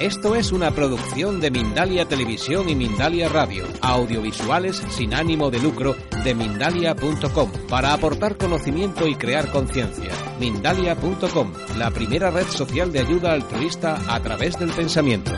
[0.00, 5.94] Esto es una producción de Mindalia Televisión y Mindalia Radio, audiovisuales sin ánimo de lucro
[6.24, 10.10] de mindalia.com, para aportar conocimiento y crear conciencia.
[10.40, 15.32] Mindalia.com, la primera red social de ayuda altruista a través del pensamiento.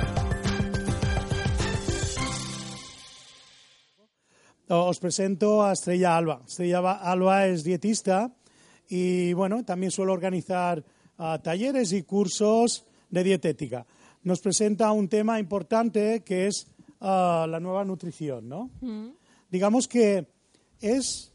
[4.69, 6.41] Os presento a Estrella Alba.
[6.47, 8.33] Estrella Alba es dietista
[8.89, 10.85] y bueno, también suele organizar
[11.19, 13.87] uh, talleres y cursos de dietética
[14.23, 16.67] nos presenta un tema importante que es
[17.01, 18.71] uh, la nueva nutrición, ¿no?
[18.81, 19.09] Mm.
[19.51, 20.27] Digamos que
[20.81, 21.33] es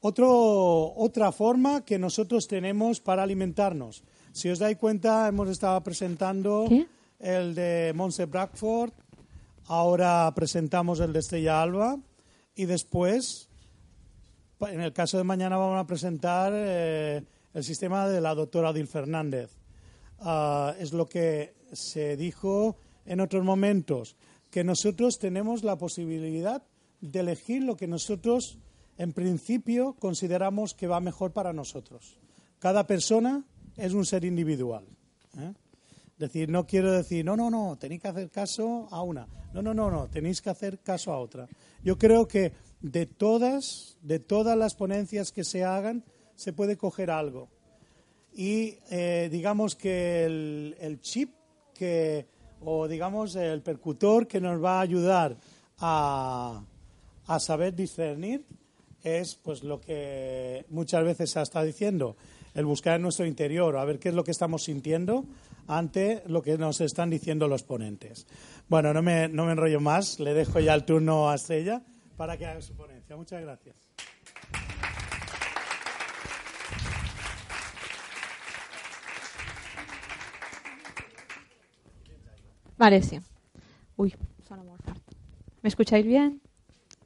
[0.00, 4.04] otro, otra forma que nosotros tenemos para alimentarnos.
[4.32, 6.86] Si os dais cuenta, hemos estado presentando ¿Qué?
[7.20, 8.92] el de Monse Bradford,
[9.66, 11.98] ahora presentamos el de Estrella Alba
[12.54, 13.48] y después,
[14.60, 17.22] en el caso de mañana, vamos a presentar eh,
[17.54, 19.56] el sistema de la doctora Odil Fernández.
[20.20, 24.16] Uh, es lo que se dijo en otros momentos,
[24.50, 26.62] que nosotros tenemos la posibilidad
[27.00, 28.58] de elegir lo que nosotros,
[28.96, 32.18] en principio, consideramos que va mejor para nosotros.
[32.58, 33.44] Cada persona
[33.76, 34.86] es un ser individual.
[35.38, 35.52] ¿eh?
[36.12, 39.26] Es decir, no quiero decir, no, no, no, tenéis que hacer caso a una.
[39.52, 41.48] No, no, no, no, tenéis que hacer caso a otra.
[41.82, 46.04] Yo creo que de todas, de todas las ponencias que se hagan,
[46.36, 47.48] se puede coger algo
[48.34, 51.30] y eh, digamos que el, chip
[51.72, 52.26] que,
[52.60, 55.36] o digamos el percutor que nos va a ayudar
[55.78, 56.62] a,
[57.26, 58.44] a saber discernir
[59.02, 62.16] es pues lo que muchas veces se está diciendo,
[62.54, 65.26] el buscar en nuestro interior, a ver qué es lo que estamos sintiendo
[65.66, 68.26] ante lo que nos están diciendo los ponentes.
[68.68, 71.82] Bueno, no me, no me enrollo más, le dejo ya el turno a Estrella
[72.16, 73.16] para que haga su ponencia.
[73.16, 73.83] Muchas gracias.
[82.76, 83.18] Vale, sí.
[83.96, 84.14] Uy,
[84.46, 85.16] suena muy fuerte.
[85.62, 86.40] ¿Me escucháis bien?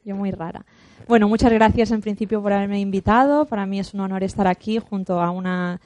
[0.03, 0.65] Yo muy rara.
[1.07, 3.45] Bueno, muchas gracias en principio por haberme invitado.
[3.45, 5.79] Para mí es un honor estar aquí junto a una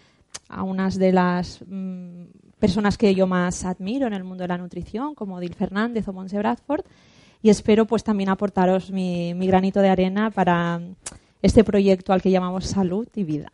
[0.62, 2.24] unas de las mm,
[2.60, 6.14] personas que yo más admiro en el mundo de la nutrición, como Dil Fernández o
[6.14, 6.86] Monse Bradford,
[7.42, 10.82] y espero pues también aportaros mi granito de arena para
[11.42, 13.52] este proyecto al que llamamos Salud y Vida.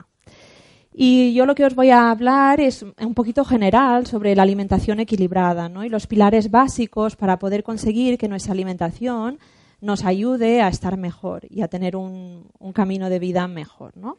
[0.93, 4.99] Y yo lo que os voy a hablar es un poquito general sobre la alimentación
[4.99, 5.83] equilibrada ¿no?
[5.85, 9.39] y los pilares básicos para poder conseguir que nuestra alimentación
[9.81, 13.95] nos ayude a estar mejor y a tener un, camino de vida mejor.
[13.97, 14.17] ¿no?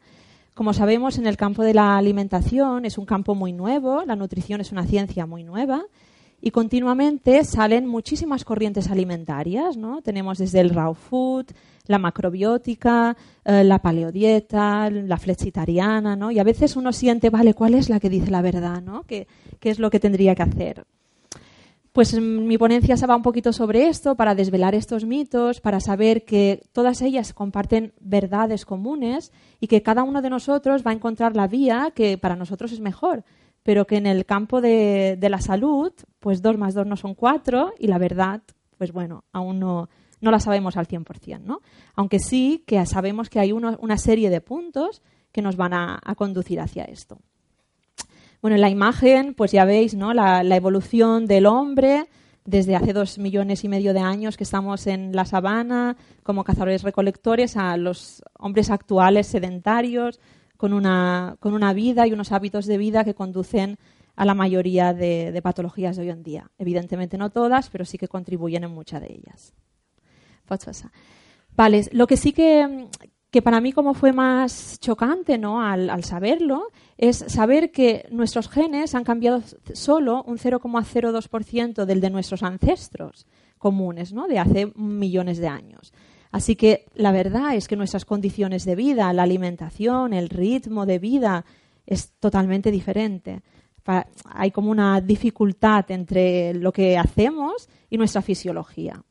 [0.53, 4.61] Como sabemos, en el campo de la alimentación es un campo muy nuevo, la nutrición
[4.61, 5.83] es una ciencia muy nueva
[6.41, 9.75] y continuamente salen muchísimas corrientes alimentarias.
[9.77, 10.01] ¿no?
[10.01, 11.47] Tenemos desde el raw food,
[11.87, 16.31] la macrobiótica, eh, la paleodieta, la flexitariana, ¿no?
[16.31, 19.03] Y a veces uno siente, vale, ¿cuál es la que dice la verdad, ¿no?
[19.03, 19.27] ¿Qué,
[19.61, 20.85] es lo que tendría que hacer?
[21.91, 25.79] Pues mm, mi ponencia se va un poquito sobre esto para desvelar estos mitos, para
[25.79, 30.95] saber que todas ellas comparten verdades comunes y que cada uno de nosotros va a
[30.95, 33.23] encontrar la vía que para nosotros es mejor,
[33.63, 37.73] pero que en el campo de la salud, pues dos más dos no son cuatro
[37.77, 38.41] y la verdad,
[38.77, 39.89] pues bueno, aún no,
[40.21, 41.61] no la sabemos al 100%, ¿no?
[41.95, 45.01] Aunque sí que sabemos que hay una serie de puntos
[45.31, 47.19] que nos van a, conducir hacia esto.
[48.41, 50.13] Bueno, en la imagen, pues ya veis, ¿no?
[50.13, 52.07] La, evolución del hombre
[52.43, 56.81] desde hace dos millones y medio de años que estamos en la sabana como cazadores
[56.81, 60.19] recolectores a los hombres actuales sedentarios
[60.57, 63.77] con una, con una vida y unos hábitos de vida que conducen
[64.15, 66.51] a la mayoría de patologías de hoy en día.
[66.57, 69.53] Evidentemente no todas, pero sí que contribuyen en muchas de ellas.
[71.55, 72.87] Vale, lo que sí que,
[73.29, 75.61] que para mí como fue más chocante ¿no?
[75.61, 76.67] Al, al, saberlo
[76.97, 79.41] es saber que nuestros genes han cambiado
[79.73, 83.27] solo un 0,02% del de nuestros ancestros
[83.57, 84.27] comunes, ¿no?
[84.27, 85.93] de hace millones de años.
[86.31, 90.99] Así que la verdad es que nuestras condiciones de vida, la alimentación, el ritmo de
[90.99, 91.45] vida
[91.85, 93.41] es totalmente diferente.
[94.25, 99.03] Hay como una dificultad entre lo que hacemos y nuestra fisiología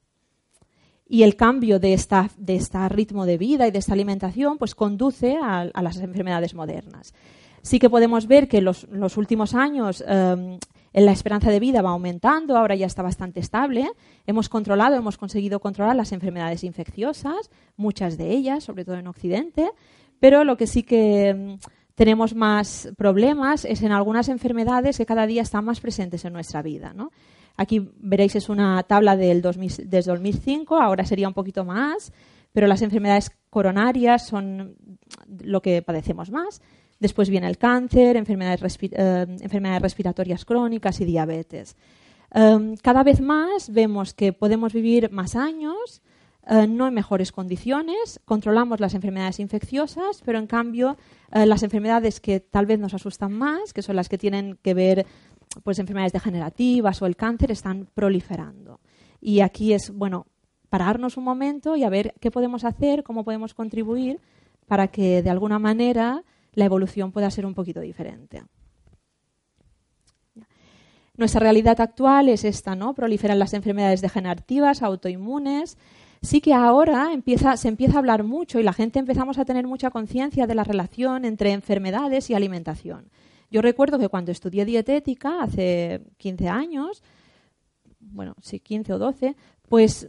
[1.11, 4.77] y el cambio de esta, de este ritmo de vida y de esta alimentación pues
[4.77, 7.15] conduce a, las enfermedades modernas.
[7.63, 10.59] Sí que podemos ver que en los, los últimos años eh,
[10.93, 13.91] La esperanza de vida va aumentando, ahora ya está bastante estable.
[14.27, 19.69] Hemos controlado, hemos conseguido controlar las enfermedades infecciosas, muchas de ellas, sobre todo en Occidente,
[20.21, 25.27] pero lo que sí que mm, tenemos más problemas es en algunas enfermedades que cada
[25.27, 26.95] día están más presentes en nuestra vida.
[27.61, 32.11] Aquí veréis es una tabla del desde 2005, ahora sería un poquito más,
[32.55, 34.77] pero las enfermedades coronarias son
[35.43, 36.63] lo que padecemos más.
[37.01, 41.77] Después viene el cáncer, enfermedades, eh, enfermedades respiratorias crónicas y diabetes.
[42.33, 46.01] Em, cada vez más vemos que podemos vivir más años,
[46.47, 50.97] eh, no en mejores condiciones, controlamos las enfermedades infecciosas, pero en cambio
[51.31, 54.73] eh, las enfermedades que tal vez nos asustan más, que son las que tienen que
[54.73, 55.07] ver
[55.63, 58.81] pues enfermedades degenerativas o el cáncer, están proliferando.
[59.21, 60.27] Y aquí es bueno
[60.69, 64.21] pararnos un momento y a ver qué podemos hacer, cómo podemos contribuir
[64.67, 68.45] para que de alguna manera la evolución pueda ser un poquito diferente.
[71.17, 72.95] Nuestra realidad actual es esta, ¿no?
[72.95, 75.77] Proliferan las enfermedades degenerativas, autoinmunes.
[76.23, 77.09] Sí que ahora
[77.57, 80.65] se empieza a hablar mucho y la gente empezamos a tener mucha conciencia de la
[80.65, 83.11] relación entre enfermedades y alimentación.
[83.51, 87.03] Yo recuerdo que cuando estudié dietética hace 15 años,
[87.99, 89.37] bueno, sí, 15 o 12,
[89.69, 90.09] pues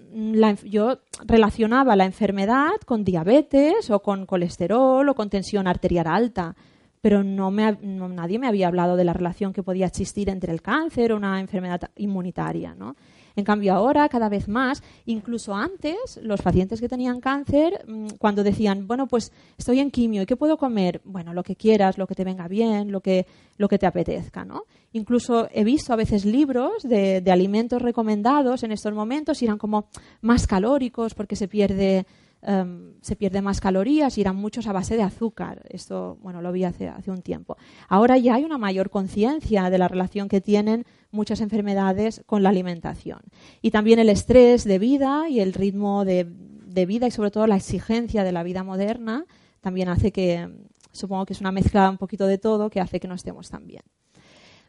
[0.64, 6.56] yo relacionaba la enfermedad con diabetes o con colesterol o con tensión arterial alta,
[7.02, 11.12] pero no nadie me había hablado de la relación que podía existir entre el cáncer
[11.12, 12.76] o una enfermedad inmunitaria.
[12.76, 12.96] ¿no?
[13.36, 18.44] En cambio, ahora, cada vez más, incluso antes, los pacientes que tenían cáncer, mm, cuando
[18.44, 21.02] decían, bueno, pues estoy en quimio, ¿y qué puedo comer?
[21.06, 23.26] Bueno, lo que quieras, lo que te venga bien, lo que,
[23.58, 24.64] lo que te apetezca, ¿no?
[24.94, 29.58] Incluso he visto a veces libros de, de alimentos recomendados en estos momentos y eran
[29.58, 29.86] como
[30.22, 32.06] más calóricos porque se pierde
[32.44, 35.62] Em, se pierde más calorías y eran muchos a base de azúcar.
[35.70, 37.56] Esto, bueno, lo vi hace, hace un tiempo.
[37.88, 42.50] Ahora ya hay una mayor conciencia de la relación que tienen muchas enfermedades con la
[42.50, 43.20] alimentación.
[43.62, 47.46] Y también el estrés de vida y el ritmo de, de vida y sobre todo
[47.46, 49.26] la exigencia de la vida moderna
[49.60, 50.50] también hace que,
[50.92, 53.68] supongo que es una mezcla un poquito de todo que hace que no estemos tan
[53.68, 53.84] bien.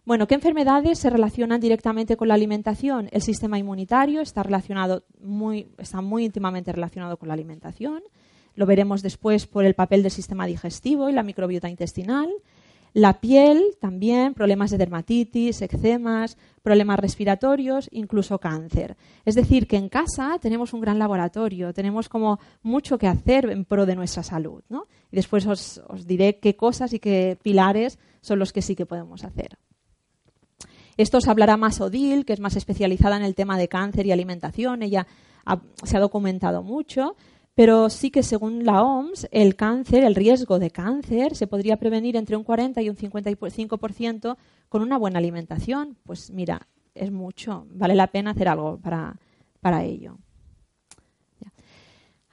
[0.04, 3.08] Bueno, ¿qué enfermedades se relacionan directamente con la alimentación?
[3.12, 8.02] El sistema inmunitario está, relacionado muy, está muy íntimamente relacionado con la alimentación.
[8.56, 12.28] Lo veremos después por el papel del sistema digestivo y la microbiota intestinal.
[12.94, 18.96] La piel también, problemas de dermatitis, eczemas, problemas respiratorios, incluso cáncer.
[19.24, 23.64] Es decir, que en casa tenemos un gran laboratorio, tenemos como mucho que hacer en
[23.64, 24.64] pro de nuestra salud.
[25.12, 29.22] Y después os diré qué cosas y qué pilares son los que sí que podemos
[29.22, 29.56] hacer.
[30.96, 34.12] Esto os hablará más Odil, que es más especializada en el tema de cáncer y
[34.12, 34.82] alimentación.
[34.82, 35.06] Ella
[35.82, 37.16] se ha documentado mucho,
[37.54, 42.16] pero sí que según la OMS, el cáncer, el riesgo de cáncer, se podría prevenir
[42.16, 44.36] entre un 40 y un 55%
[44.68, 45.96] con una buena alimentación.
[46.04, 47.66] Pues mira, es mucho.
[47.70, 50.18] Vale la pena hacer algo para ello.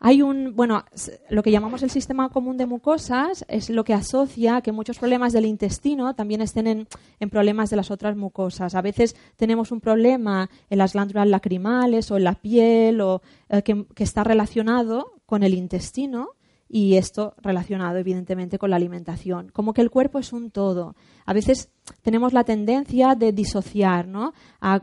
[0.02, 0.86] Hay un, bueno,
[1.30, 5.34] lo que llamamos el sistema común de mucosas es lo que asocia que muchos problemas
[5.34, 6.88] del intestino también estén en,
[7.30, 8.76] problemas de las otras mucosas.
[8.76, 13.62] A veces tenemos un problema en las glándulas lacrimales o en la piel o eh,
[13.62, 16.30] que, que está relacionado con el intestino
[16.72, 19.50] y esto relacionado evidentemente con la alimentación.
[19.50, 20.96] Como que el cuerpo es un todo.
[21.26, 21.72] A veces
[22.04, 24.34] tenemos la tendencia de disociar, ¿no?
[24.62, 24.80] A,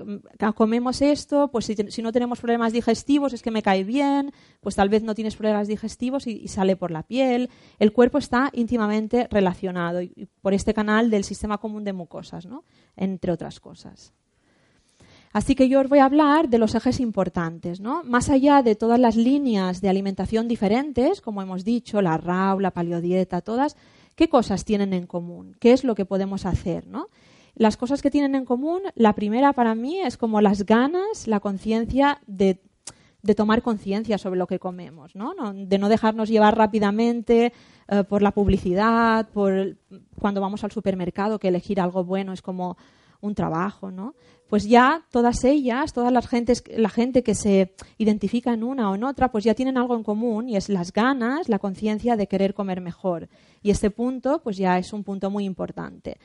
[0.54, 4.88] comemos esto, pues si, no tenemos problemas digestivos es que me cae bien, pues tal
[4.88, 7.50] vez no tienes problemas digestivos y, sale por la piel.
[7.78, 10.00] El cuerpo está íntimamente relacionado
[10.42, 12.64] por este canal del sistema común de mucosas, ¿no?
[12.96, 14.12] Entre otras cosas.
[15.36, 18.02] Así que yo os voy a hablar de los ejes importantes, ¿no?
[18.04, 22.70] Más allá de todas las líneas de alimentación diferentes, como hemos dicho, la RAW, la
[22.70, 23.76] paleodieta, todas,
[24.14, 25.54] ¿qué cosas tienen en común?
[25.60, 27.08] ¿Qué es lo que podemos hacer, ¿no?
[27.54, 31.40] Las cosas que tienen en común, la primera para mí es como las ganas, la
[31.40, 32.62] conciencia de,
[33.36, 35.34] tomar conciencia sobre lo que comemos, ¿no?
[35.52, 37.52] De no dejarnos llevar rápidamente
[37.88, 39.76] eh, por la publicidad, por
[40.18, 42.78] cuando vamos al supermercado, que elegir algo bueno es como
[43.20, 44.14] un trabajo, ¿no?
[44.48, 48.94] Pues ya todas ellas, todas las gentes, la gente que se identifica en una o
[48.94, 52.28] en otra, pues ya tienen algo en común y es las ganas, la conciencia de
[52.28, 53.28] querer comer mejor.
[53.62, 56.18] Y este punto, pues ya es un punto muy importante.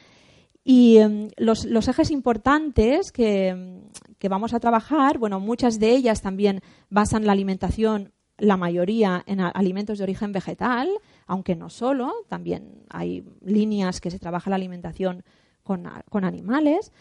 [0.63, 3.81] Y em, los, ejes importantes que,
[4.19, 9.39] que, vamos a trabajar, bueno, muchas de ellas también basan la alimentación, la mayoría en
[9.39, 10.89] alimentos de origen vegetal,
[11.27, 15.23] aunque no solo, también hay líneas que se trabaja la alimentación
[15.63, 16.91] con, animales.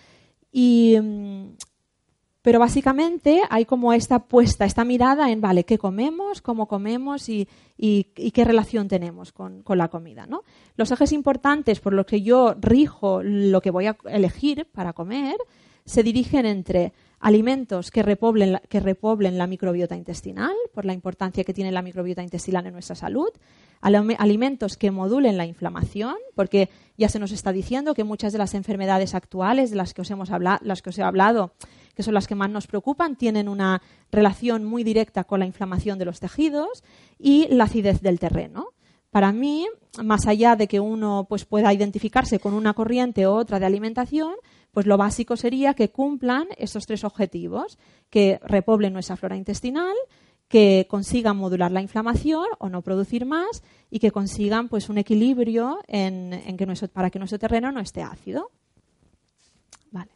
[0.52, 1.57] Y, mm,
[2.42, 6.40] Pero básicamente hay como esta puesta, esta mirada en, vale, ¿qué comemos?
[6.40, 7.28] ¿Cómo comemos?
[7.28, 10.26] ¿Y, qué relación tenemos con, la comida?
[10.26, 10.42] ¿no?
[10.76, 15.37] Los ejes importantes por los que yo rijo lo que voy a elegir para comer
[15.84, 21.52] se dirigen entre alimentos que repoblen, la, que la microbiota intestinal, por la importancia que
[21.52, 23.28] tiene la microbiota intestinal en nuestra salud,
[23.82, 28.54] alimentos que modulen la inflamación, porque ya se nos está diciendo que muchas de las
[28.54, 31.52] enfermedades actuales de las que os, hemos hablado, las que os he hablado,
[31.94, 35.99] que son las que más nos preocupan, tienen una relación muy directa con la inflamación
[35.99, 36.82] de los tejidos
[37.18, 38.68] y la acidez del terreno.
[39.10, 39.66] Para mí,
[40.02, 44.34] más allá de que uno pues, pueda identificarse con una corriente u otra de alimentación,
[44.73, 49.95] pues lo básico sería que cumplan esos tres objetivos, que repoblen nuestra flora intestinal,
[50.50, 55.79] que consigan modular la inflamación o no producir más y que consigan pues un equilibrio
[55.87, 58.50] en, que para que nuestro terreno no esté ácido.
[59.93, 60.11] Vale.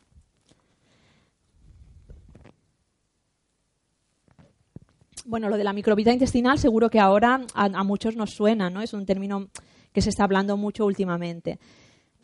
[5.24, 8.82] Bueno, lo de la microbiota intestinal seguro que ahora a, a muchos nos suena, ¿no?
[8.82, 9.50] Es un término
[9.92, 11.60] que se está hablando mucho últimamente.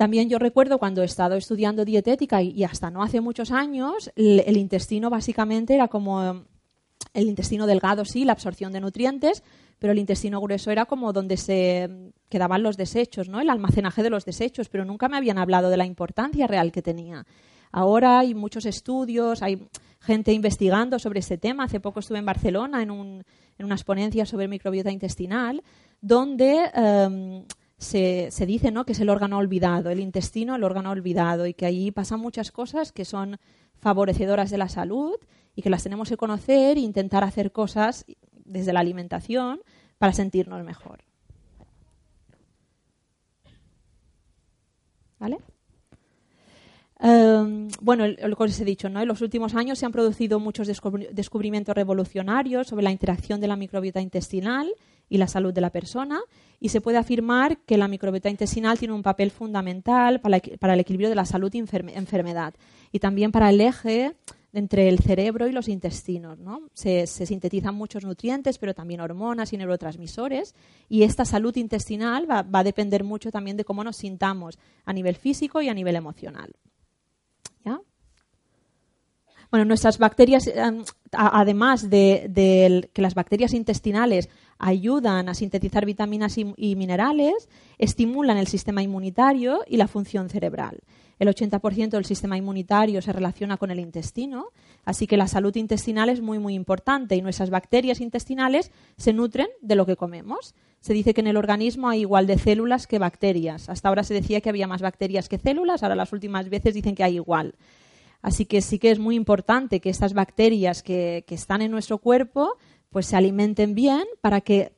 [0.00, 4.56] También yo recuerdo cuando he estado estudiando dietética y, hasta no hace muchos años, el,
[4.56, 6.46] intestino básicamente era como
[7.12, 9.42] el intestino delgado, sí, la absorción de nutrientes,
[9.78, 13.42] pero el intestino grueso era como donde se quedaban los desechos, ¿no?
[13.42, 16.80] El almacenaje de los desechos, pero nunca me habían hablado de la importancia real que
[16.80, 17.26] tenía.
[17.70, 19.68] Ahora hay muchos estudios, hay
[20.00, 21.64] gente investigando sobre este tema.
[21.64, 25.62] Hace poco estuve en Barcelona en, en unas ponencias sobre microbiota intestinal,
[26.00, 27.44] donde em,
[27.80, 28.84] se, dice ¿no?
[28.84, 32.52] que es el órgano olvidado, el intestino, el órgano olvidado, y que allí pasan muchas
[32.52, 33.38] cosas que son
[33.78, 35.16] favorecedoras de la salud
[35.56, 38.04] y que las tenemos que conocer e intentar hacer cosas
[38.44, 39.62] desde la alimentación
[39.96, 41.00] para sentirnos mejor.
[45.18, 45.38] ¿Vale?
[46.98, 49.00] Em, bueno, lo que os he dicho, ¿no?
[49.00, 53.56] en los últimos años se han producido muchos descubrimientos revolucionarios sobre la interacción de la
[53.56, 54.70] microbiota intestinal
[55.08, 56.20] y la salud de la persona
[56.60, 61.08] y se puede afirmar que la microbiota intestinal tiene un papel fundamental para, el equilibrio
[61.08, 62.54] de la salud y enfermedad
[62.92, 64.14] y también para el eje
[64.52, 66.38] entre el cerebro y los intestinos.
[66.38, 66.68] ¿no?
[66.74, 70.54] Se, sintetizan muchos nutrientes, pero también hormonas y neurotransmisores.
[70.88, 75.16] Y esta salud intestinal va, a depender mucho también de cómo nos sintamos a nivel
[75.16, 76.52] físico y a nivel emocional.
[79.50, 84.28] Bueno, nuestras bacterias, em, además de, que las bacterias intestinales
[84.60, 87.48] ayudan a sintetizar vitaminas y, minerales,
[87.78, 90.80] estimulan el sistema inmunitario y la función cerebral.
[91.18, 94.46] El 80% del sistema inmunitario se relaciona con el intestino,
[94.84, 99.48] así que la salud intestinal es muy, muy importante y nuestras bacterias intestinales se nutren
[99.60, 100.54] de lo que comemos.
[100.80, 103.68] Se dice que en el organismo hay igual de células que bacterias.
[103.68, 106.94] Hasta ahora se decía que había más bacterias que células, ahora las últimas veces dicen
[106.94, 107.54] que hay igual.
[108.22, 112.56] Así que sí que es muy importante que estas bacterias que, están en nuestro cuerpo
[112.90, 114.72] pues se alimenten bien para que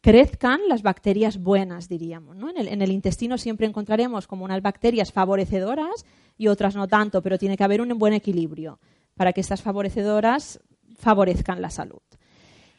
[0.00, 2.36] crezcan las bacterias buenas, diríamos.
[2.56, 6.06] En, el, intestino siempre encontraremos como unas bacterias favorecedoras
[6.38, 8.78] y otras no tanto, pero tiene que haber un buen equilibrio
[9.16, 10.60] para que estas favorecedoras
[10.96, 12.02] favorezcan la salud.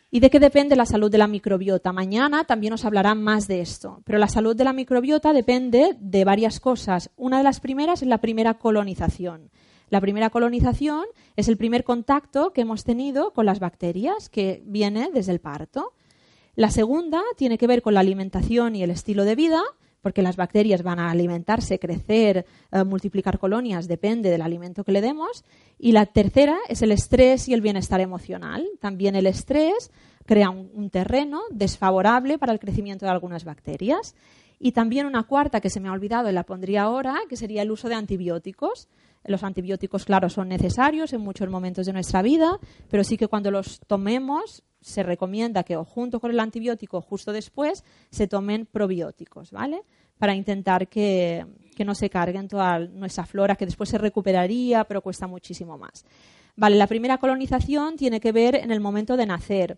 [0.09, 1.91] ¿Y de qué depende la salud de la microbiota?
[1.91, 6.23] Mañana también os hablarán más de esto, pero la salud de la microbiota depende de
[6.23, 7.11] varias cosas.
[7.17, 9.51] Una de las primeras es la primera colonización.
[9.89, 15.09] La primera colonización es el primer contacto que hemos tenido con las bacterias, que viene
[15.13, 15.93] desde el parto.
[16.55, 19.61] La segunda tiene que ver con la alimentación y el estilo de vida,
[20.01, 25.01] porque las bacterias van a alimentarse, crecer, eh, multiplicar colonias, depende del alimento que le
[25.01, 25.45] demos.
[25.79, 28.67] Y la tercera es el estrés y el bienestar emocional.
[28.81, 29.91] También el estrés
[30.25, 34.15] crea un terreno desfavorable para el crecimiento de algunas bacterias.
[34.59, 37.61] Y también una cuarta que se me ha olvidado y la pondría ahora, que sería
[37.61, 38.87] el uso de antibióticos.
[39.23, 42.59] Los antibióticos, claro, son necesarios en muchos momentos de nuestra vida,
[42.89, 47.33] pero sí que cuando los tomemos se recomienda que o junto con el antibiótico, justo
[47.33, 49.81] después, se tomen probióticos, ¿vale?
[50.17, 51.45] Para intentar que,
[51.85, 56.05] no se carguen toda nuestra flora, que después se recuperaría, pero cuesta muchísimo más.
[56.55, 59.77] Vale, la primera colonización tiene que ver en el momento de nacer.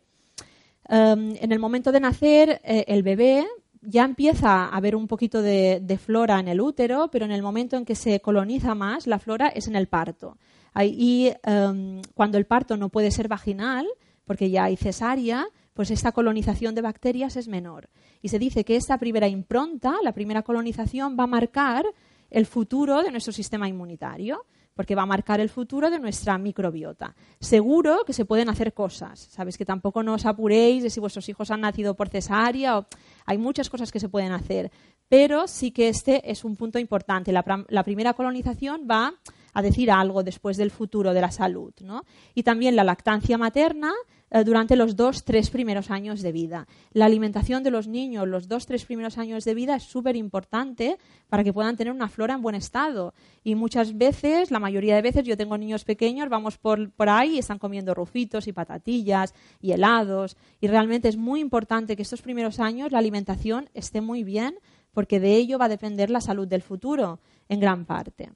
[0.88, 3.45] Em, en el momento de nacer, eh, el bebé
[3.81, 7.77] ya empieza a haber un poquito de, flora en el útero, pero en el momento
[7.77, 10.38] en que se coloniza más la flora es en el parto.
[10.81, 13.88] Y em, cuando el parto no puede ser vaginal,
[14.25, 17.89] porque ya hay cesárea, pues esta colonización de bacterias es menor.
[18.21, 21.86] Y se dice que esta primera impronta, la primera colonización, va a marcar
[22.29, 24.45] el futuro de nuestro sistema inmunitario
[24.79, 27.13] porque va a marcar el futuro de nuestra microbiota.
[27.41, 31.51] Seguro que se pueden hacer cosas, sabes que tampoco nos apuréis de si vuestros hijos
[31.51, 32.88] han nacido por cesárea,
[33.25, 34.71] hay muchas cosas que se pueden hacer,
[35.09, 37.33] pero sí que este es un punto importante.
[37.33, 39.15] La, la primera colonización va
[39.53, 41.74] a decir algo después del futuro de la salud.
[41.81, 42.05] ¿no?
[42.33, 43.91] Y también la lactancia materna
[44.31, 46.67] eh, durante los dos, tres primeros años de vida.
[46.91, 50.98] La alimentación de los niños los dos, tres primeros años de vida es súper importante
[51.27, 53.13] para que puedan tener una flora en buen estado.
[53.43, 57.36] Y muchas veces, la mayoría de veces, yo tengo niños pequeños, vamos por, por ahí
[57.36, 60.38] y están comiendo rufitos y patatillas y helados.
[60.62, 64.55] Y realmente es muy importante que estos primeros años la alimentación esté muy bien
[64.91, 68.31] porque de ello va a depender la salud del futuro en gran parte.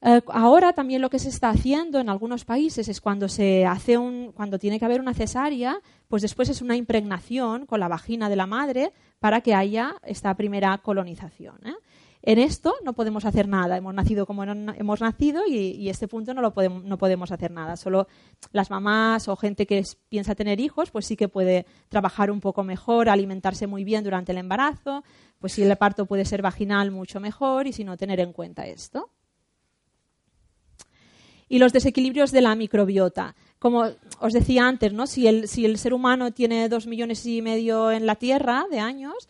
[0.00, 3.98] Eh, ahora también lo que se está haciendo en algunos países es cuando se hace
[3.98, 8.28] un, cuando tiene que haber una cesárea, pues después es una impregnación con la vagina
[8.28, 11.56] de la madre para que haya esta primera colonización.
[11.66, 11.74] ¿eh?
[12.22, 13.76] En esto no podemos hacer nada.
[13.76, 17.76] Hemos nacido como hemos nacido y, este punto no lo podemos, no podemos hacer nada.
[17.76, 18.06] Solo
[18.52, 22.62] las mamás o gente que piensa tener hijos, pues sí que puede trabajar un poco
[22.62, 25.02] mejor, alimentarse muy bien durante el embarazo.
[25.40, 28.66] Pues si el parto puede ser vaginal, mucho mejor y si no, tener en cuenta
[28.66, 29.10] esto
[31.48, 33.34] y los desequilibrios de la microbiota.
[33.58, 33.86] Como
[34.20, 35.06] os decía antes, ¿no?
[35.06, 38.78] si, el, si el ser humano tiene dos millones y medio en la Tierra de
[38.78, 39.28] años,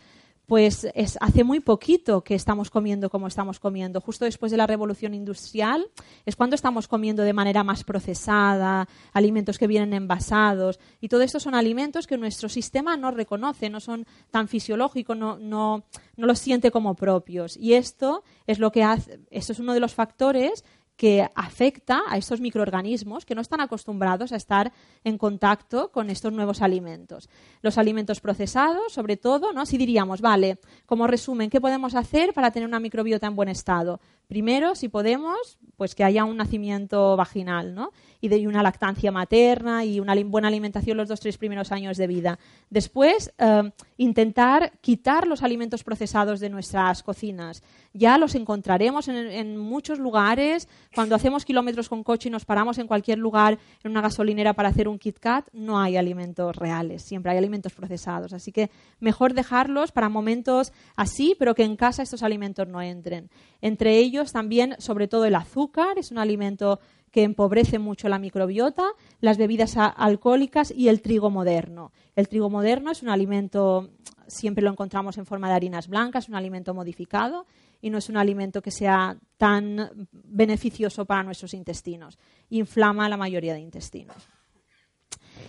[0.48, 4.00] pues es, hace muy poquito que estamos comiendo como estamos comiendo.
[4.00, 5.86] Justo después de la revolución industrial
[6.24, 10.80] es cuando estamos comiendo de manera más procesada, alimentos que vienen envasados.
[11.02, 15.36] Y todo esto son alimentos que nuestro sistema no reconoce, no son tan fisiológicos, no,
[15.36, 15.84] no,
[16.16, 17.54] no los siente como propios.
[17.58, 20.64] Y esto es lo que hace, esto es uno de los factores
[20.98, 24.72] que afecta a estos microorganismos que no están acostumbrados a estar
[25.04, 27.30] en contacto con estos nuevos alimentos.
[27.62, 29.64] Los alimentos procesados, sobre todo, ¿no?
[29.64, 34.00] Si diríamos, vale, como resumen, ¿qué podemos hacer para tener una microbiota en buen estado?
[34.28, 37.92] Primero, si podemos, pues que haya un nacimiento vaginal, ¿no?
[38.20, 42.06] Y de una lactancia materna y una buena alimentación los dos tres primeros años de
[42.06, 42.38] vida.
[42.68, 47.62] Después, eh, intentar quitar los alimentos procesados de nuestras cocinas.
[47.94, 50.68] Ya los encontraremos en, muchos lugares.
[50.94, 54.68] Cuando hacemos kilómetros con coche y nos paramos en cualquier lugar, en una gasolinera para
[54.68, 58.34] hacer un Kit Kat, no hay alimentos reales, siempre hay alimentos procesados.
[58.34, 58.70] Así que
[59.00, 63.30] mejor dejarlos para momentos así, pero que en casa estos alimentos no entren.
[63.62, 68.84] Entre ellos también, sobre todo el azúcar, es un alimento que empobrece mucho la microbiota,
[69.20, 71.92] las bebidas alcohólicas y el trigo moderno.
[72.16, 73.90] El trigo moderno es un alimento,
[74.26, 77.46] siempre lo encontramos en forma de harinas blancas, es un alimento modificado
[77.80, 82.18] y no es un alimento que sea tan beneficioso para nuestros intestinos.
[82.50, 84.28] Inflama la mayoría de intestinos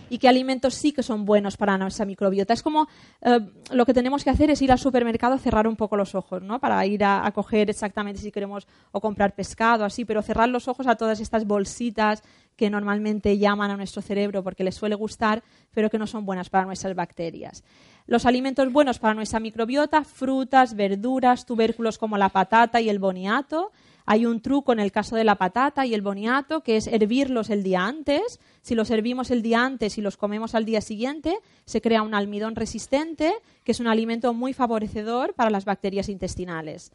[0.08, 2.52] y qué alimentos sí que son buenos para nuestra microbiota.
[2.52, 2.88] Es como
[3.22, 3.40] eh,
[3.72, 6.58] lo que tenemos que hacer es ir al supermercado, cerrar un poco los ojos, ¿no?
[6.58, 10.86] Para ir a, coger exactamente si queremos o comprar pescado, así, pero cerrar los ojos
[10.86, 12.22] a todas estas bolsitas
[12.56, 16.50] que normalmente llaman a nuestro cerebro porque les suele gustar, pero que no son buenas
[16.50, 17.64] para nuestras bacterias.
[18.06, 23.70] Los alimentos buenos para nuestra microbiota, frutas, verduras, tubérculos como la patata y el boniato,
[24.10, 27.48] hay un truco en el caso de la patata y el boniato, que es hervirlos
[27.48, 28.40] el día antes.
[28.60, 32.12] Si los hervimos el día antes y los comemos al día siguiente, se crea un
[32.12, 36.90] almidón resistente, que es un alimento muy favorecedor para las bacterias intestinales.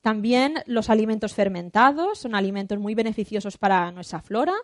[0.00, 4.54] También los alimentos fermentados son alimentos muy beneficiosos para nuestra flora.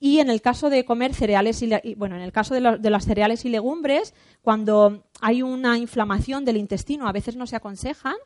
[0.00, 3.04] Y en el caso de comer cereales y, bueno, en el caso de, de las
[3.04, 8.16] cereales y legumbres, cuando hay una inflamación del intestino, a veces no se aconsejan,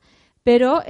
[0.46, 0.84] pero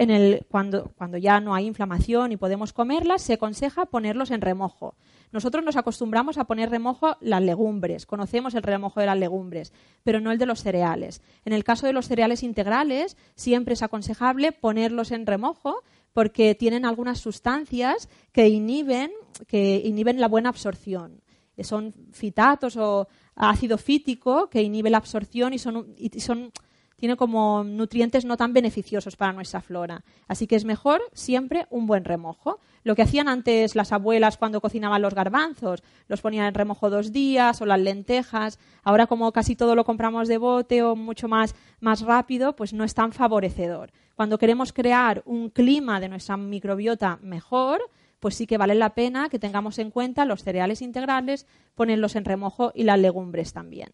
[0.51, 4.97] cuando, ya no hay inflamación y podemos comerlas, se aconseja ponerlos en remojo.
[5.33, 9.73] Nosotros nos acostumbramos a poner remojo las legumbres, conocemos el remojo de las legumbres,
[10.05, 11.23] pero no el de los cereales.
[11.47, 16.85] En el caso de los cereales integrales, siempre es aconsejable ponerlos en remojo porque tienen
[16.85, 19.11] algunas sustancias que inhiben,
[19.47, 21.23] que inhiben la buena absorción.
[21.61, 26.53] Son fitatos o ácido fítico que inhibe la absorción y son, y son
[26.97, 30.05] tiene como nutrientes no tan beneficiosos para nuestra flora.
[30.29, 32.61] Así que es mejor siempre un buen remojo.
[32.83, 37.13] Lo que hacían antes las abuelas cuando cocinaban los garbanzos, los ponían en remojo dos
[37.13, 38.59] días o las lentejas.
[38.83, 42.85] Ahora como casi todo lo compramos de bote o mucho más, más rápido, pues no
[42.85, 43.93] es tan favorecedor.
[44.15, 47.83] Cuando queremos crear un clima de nuestra microbiota mejor,
[48.21, 52.25] pues sí que vale la pena que tengamos en cuenta los cereales integrales, ponerlos en
[52.25, 53.91] remojo y las legumbres también.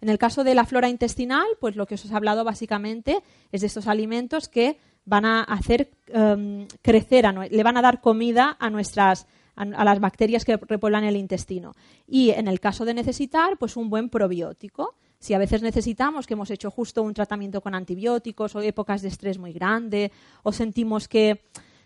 [0.00, 3.60] En el caso de la flora intestinal, pues lo que os he hablado básicamente es
[3.60, 8.70] de estos alimentos que van a hacer em, crecer, le van a dar comida a
[8.70, 11.74] nuestras las bacterias que repueblan el intestino.
[12.06, 14.94] Y en el caso de necesitar, pues un buen probiótico.
[15.18, 19.08] Si a veces necesitamos que hemos hecho justo un tratamiento con antibióticos o épocas de
[19.08, 21.42] estrés muy grande o sentimos que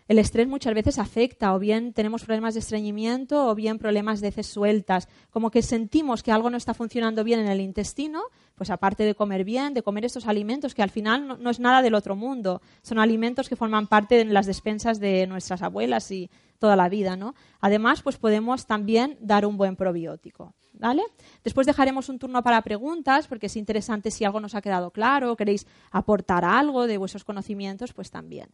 [0.07, 4.27] el estrés muchas veces afecta, o bien tenemos problemas de estreñimiento, o bien problemas de
[4.27, 8.21] heces sueltas, como que sentimos que algo no está funcionando bien en el intestino,
[8.53, 11.81] pues aparte de comer bien, de comer estos alimentos que al final no, es nada
[11.81, 16.29] del otro mundo, son alimentos que forman parte de las despensas de nuestras abuelas y
[16.59, 17.33] toda la vida, ¿no?
[17.59, 21.03] Además, pues podemos también dar un buen probiótico, ¿vale?
[21.43, 25.35] Después dejaremos un turno para preguntas, porque es interesante si algo nos ha quedado claro,
[25.35, 28.49] queréis aportar algo de vuestros conocimientos, pues también.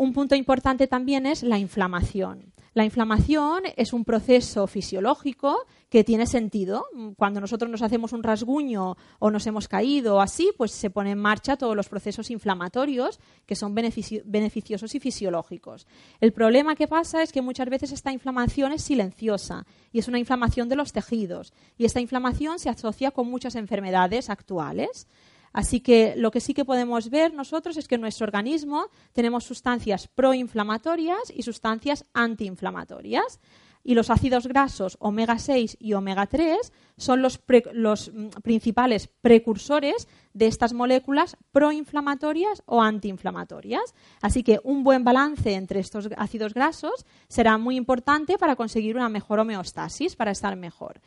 [0.00, 2.54] Un punto importante también es la inflamación.
[2.72, 6.86] La inflamación es un proceso fisiológico que tiene sentido.
[7.18, 11.12] Cuando nosotros nos hacemos un rasguño o nos hemos caído o así, pues se ponen
[11.12, 15.86] en marcha todos los procesos inflamatorios que son beneficiosos y fisiológicos.
[16.18, 20.18] El problema que pasa es que muchas veces esta inflamación es silenciosa y es una
[20.18, 21.52] inflamación de los tejidos.
[21.76, 25.06] Y esta inflamación se asocia con muchas enfermedades actuales.
[25.52, 29.44] Así que lo que sí que podemos ver nosotros es que en nuestro organismo tenemos
[29.44, 33.40] sustancias proinflamatorias y sustancias antiinflamatorias.
[33.82, 40.48] Y los ácidos grasos omega 6 y omega 3 son los, mm, principales precursores de
[40.48, 43.94] estas moléculas proinflamatorias o antiinflamatorias.
[44.20, 49.08] Así que un buen balance entre estos ácidos grasos será muy importante para conseguir una
[49.08, 51.00] mejor homeostasis, para estar mejor.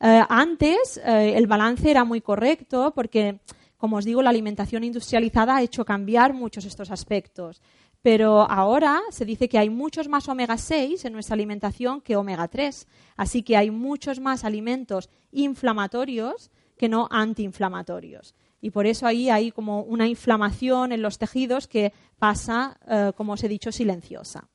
[0.00, 3.40] Eh, antes eh, el balance era muy correcto porque
[3.82, 7.60] como os digo, la alimentación industrializada ha hecho cambiar muchos estos aspectos.
[8.00, 12.46] Pero ahora se dice que hay muchos más omega 6 en nuestra alimentación que omega
[12.46, 12.86] 3.
[13.16, 18.36] Así que hay muchos más alimentos inflamatorios que no antiinflamatorios.
[18.60, 23.32] Y por eso ahí hay como una inflamación en los tejidos que pasa, eh, como
[23.32, 24.48] os he dicho, silenciosa.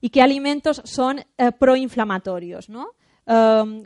[0.00, 2.68] ¿Y qué alimentos son eh, proinflamatorios?
[2.68, 2.88] ¿no?
[3.24, 3.84] Em,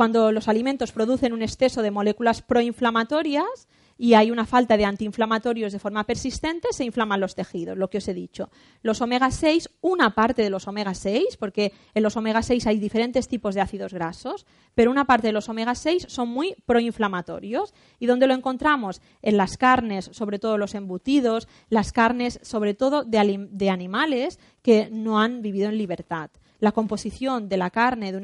[0.00, 5.74] cuando los alimentos producen un exceso de moléculas proinflamatorias y hay una falta de antiinflamatorios
[5.74, 8.48] de forma persistente, se inflaman los tejidos, lo que os he dicho.
[8.80, 12.78] Los omega 6, una parte de los omega 6, porque en los omega 6 hay
[12.78, 17.74] diferentes tipos de ácidos grasos, pero una parte de los omega 6 son muy proinflamatorios.
[17.98, 19.02] ¿Y dónde lo encontramos?
[19.20, 24.88] En las carnes, sobre todo los embutidos, las carnes, sobre todo de, de animales que
[24.90, 26.30] no han vivido en libertad
[26.60, 28.18] la composición de la carne de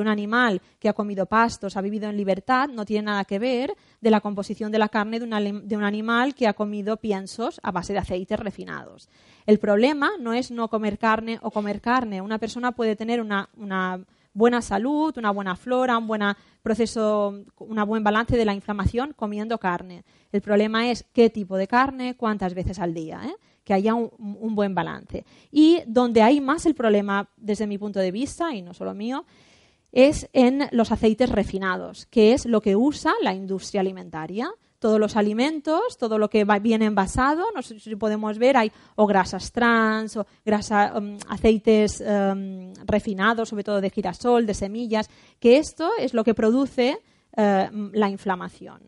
[0.00, 3.76] un, animal que ha comido pastos, ha vivido en libertad, no tiene nada que ver
[4.00, 5.26] de la composición de la carne de
[5.76, 9.08] un, animal que ha comido piensos a base de aceites refinados.
[9.44, 12.20] El problema no es no comer carne o comer carne.
[12.20, 13.48] Una persona puede tener una,
[14.32, 16.22] buena salud, una buena flora, un buen
[16.62, 20.04] proceso, un buen balance de la inflamación comiendo carne.
[20.30, 23.20] El problema es qué tipo de carne, cuántas veces al día.
[23.24, 23.34] ¿eh?
[23.64, 25.24] Que haya un, buen balance.
[25.50, 29.24] Y donde hay más el problema, desde mi punto de vista, y no solo mío,
[29.92, 34.50] es en los aceites refinados, que es lo que usa la industria alimentaria.
[34.78, 39.06] Todos los alimentos, todo lo que viene envasado, no sé si podemos ver, hay o
[39.06, 45.90] grasas trans, o um, aceites um, refinados, sobre todo de girasol, de semillas, que esto
[45.98, 46.96] es lo que produce
[47.36, 48.80] uh, la inflamación.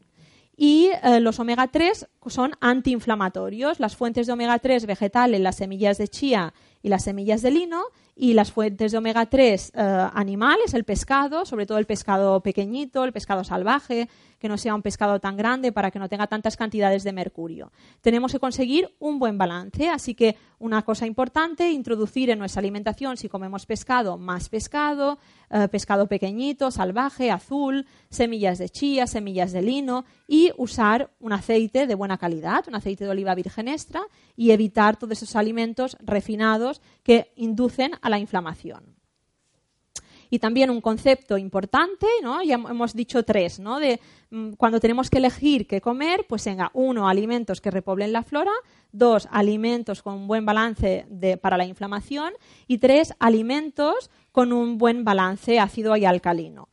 [0.65, 3.81] Y eh, los omega 3 son antiinflamatorios.
[3.81, 7.83] Las fuentes de omega 3 vegetales, las semillas de chía y las semillas de lino,
[8.15, 13.03] y las fuentes de omega 3 eh, animales, el pescado, sobre todo el pescado pequeñito,
[13.03, 14.09] el pescado salvaje,
[14.43, 17.71] que no sea un pescado tan grande para que no tenga tantas cantidades de mercurio.
[18.01, 23.17] Tenemos que conseguir un buen balance, así que una cosa importante, introducir en nuestra alimentación,
[23.17, 29.63] si comemos pescado, más pescado, eh, pescado pequeñito, salvaje, azul, semillas de chía, semillas de
[29.63, 34.03] lino y usar un aceite de buena calidad, un aceite de oliva virgen extra
[34.35, 39.02] y evitar todos esos alimentos refinados que inducen a la inflamación.
[40.33, 42.43] Y también un concepto importante, ¿no?
[42.43, 43.79] ya hemos dicho tres, ¿no?
[43.79, 48.23] de mm, cuando tenemos que elegir qué comer, pues venga, uno, alimentos que repoblen la
[48.23, 48.51] flora,
[48.93, 51.05] dos, alimentos con un buen balance
[51.43, 52.33] para la inflamación
[52.67, 56.71] y tres, alimentos con un buen balance ácido y alcalino.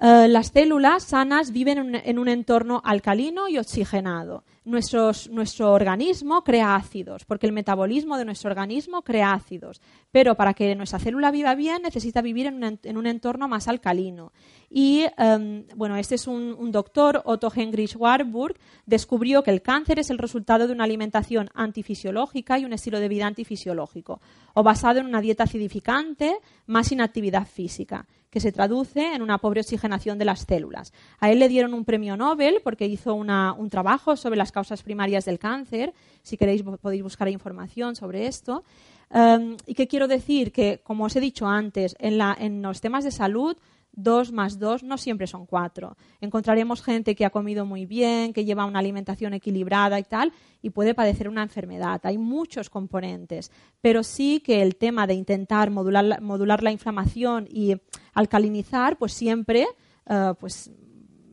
[0.00, 7.24] Eh, las células sanas viven en un entorno alcalino y oxigenado nuestro organismo crea ácidos,
[7.24, 9.80] porque el metabolismo de nuestro organismo crea ácidos.
[10.10, 14.32] Pero para que nuestra célula viva bien necesita vivir en un, entorno más alcalino.
[14.70, 20.10] Y em, bueno, este es un, doctor, Otto Heinrich Warburg, descubrió que el cáncer es
[20.10, 24.20] el resultado de una alimentación antifisiológica y un estilo de vida antifisiológico,
[24.54, 29.60] o basado en una dieta acidificante más inactividad física que se traduce en una pobre
[29.60, 30.92] oxigenación de las células.
[31.20, 35.24] A él le dieron un premio Nobel porque hizo un trabajo sobre las causas primarias
[35.24, 35.94] del cáncer.
[36.24, 38.64] Si queréis podéis buscar información sobre esto.
[39.10, 40.50] Um, ¿Y qué quiero decir?
[40.50, 43.56] Que, como os he dicho antes, en, los temas de salud
[43.96, 45.96] 2 más 2 no siempre son 4.
[46.20, 50.70] Encontraremos gente que ha comido muy bien, que lleva una alimentación equilibrada y tal, y
[50.70, 52.00] puede padecer una enfermedad.
[52.04, 57.76] Hay muchos componentes, pero sí que el tema de intentar modular, modular la inflamación y
[58.12, 59.66] alcalinizar, pues siempre
[60.06, 60.70] eh, pues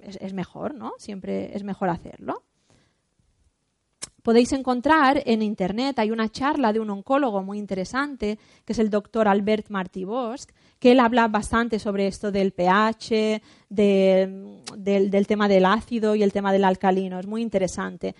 [0.01, 0.93] es, es mejor, ¿no?
[0.97, 2.43] Siempre es mejor hacerlo
[4.21, 8.89] podéis encontrar en Internet, hay una charla de un oncólogo muy interesante, que es el
[8.89, 10.45] doctor Albert Martí Bosch,
[10.79, 16.51] que él habla bastante sobre esto del pH, del, tema del ácido y el tema
[16.51, 17.19] del alcalino.
[17.19, 18.15] Es muy interesante.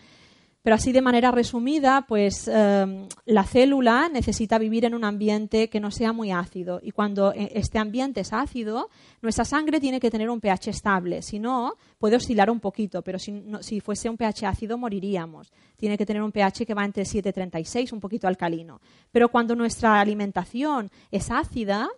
[0.64, 5.80] Pero así de manera resumida, pues em, la célula necesita vivir en un ambiente que
[5.80, 6.80] no sea muy ácido.
[6.84, 8.90] Y cuando eh, este ambiente es ácido,
[9.22, 11.24] nuestra sangre tiene que tener un pH estable.
[11.24, 15.52] Si no, puede oscilar un poquito, pero si, si fuese un pH ácido moriríamos.
[15.78, 18.82] Tiene que tener un pH que va entre 7,36, un poquito alcalino.
[19.12, 21.90] Pero cuando nuestra alimentación es ácida,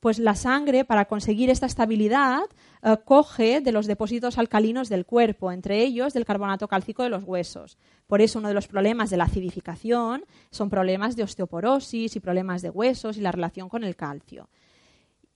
[0.00, 2.42] pues la sangre, para conseguir esta estabilidad,
[2.82, 7.24] eh, coge de los depósitos alcalinos del cuerpo, entre ellos del carbonato cálcico de los
[7.24, 7.78] huesos.
[8.06, 12.62] Por eso uno de los problemas de la acidificación son problemas de osteoporosis y problemas
[12.62, 14.48] de huesos y la relación con el calcio.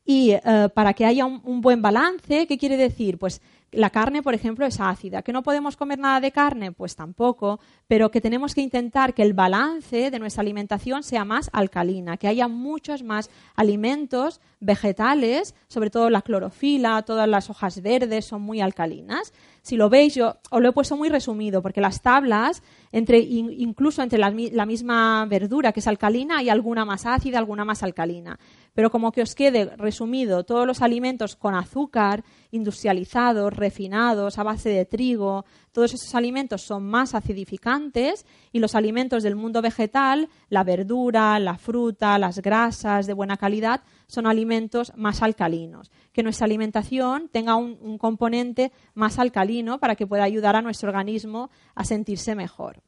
[0.05, 3.19] Y eh, para que haya un, buen balance, ¿qué quiere decir?
[3.19, 3.41] Pues
[3.73, 5.23] la carne, por ejemplo, es ácida.
[5.23, 6.73] ¿Que no podemos comer nada de carne?
[6.73, 7.59] Pues tampoco,
[7.89, 12.29] pero que tenemos que intentar que el balance de nuestra alimentación sea más alcalina, que
[12.29, 18.61] haya muchos más alimentos vegetales, sobre todo la clorofila, todas las hojas verdes son muy
[18.61, 19.33] alcalinas.
[19.63, 24.03] Si lo veis, yo os lo he puesto muy resumido, porque las tablas, entre, incluso
[24.03, 28.39] entre la, la misma verdura que es alcalina, hay alguna más ácida, alguna más alcalina.
[28.75, 34.71] Pero como que os quede resumido todos los alimentos con azúcar, industrializados, refinados, a base
[34.71, 40.65] de trigo, todos esos alimentos son más acidificantes y los alimentos del mundo vegetal, la
[40.65, 45.91] verdura, la fruta, las grasas de buena calidad, son alimentos más alcalinos.
[46.13, 50.89] Que nuestra alimentación tenga un, un componente más alcalino para que pueda ayudar a nuestro
[50.89, 52.83] organismo a sentirse mejor.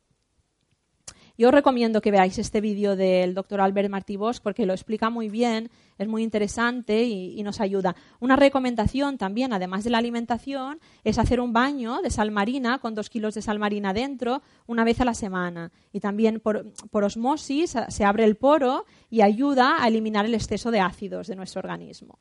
[1.36, 5.10] Yo os recomiendo que veáis este vídeo del doctor Albert Martí Bosch porque lo explica
[5.10, 5.68] muy bien,
[5.98, 7.96] es muy interesante y, nos ayuda.
[8.20, 12.94] Una recomendación también, además de la alimentación, es hacer un baño de sal marina con
[12.94, 15.72] dos kilos de sal marina dentro una vez a la semana.
[15.92, 20.80] Y también por osmosis se abre el poro y ayuda a eliminar el exceso de
[20.80, 22.20] ácidos de nuestro organismo.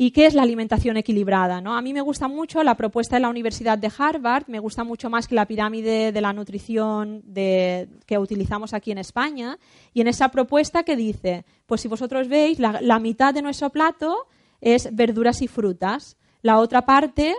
[0.00, 1.60] ¿Y qué es la alimentación equilibrada?
[1.60, 1.76] ¿no?
[1.76, 5.10] A mí me gusta mucho la propuesta de la Universidad de Harvard, me gusta mucho
[5.10, 9.58] más que la pirámide de la nutrición que utilizamos aquí en España.
[9.92, 13.70] Y en esa propuesta que dice, pues si vosotros veis, la, la mitad de nuestro
[13.70, 14.28] plato
[14.60, 17.34] es verduras y frutas, la otra parte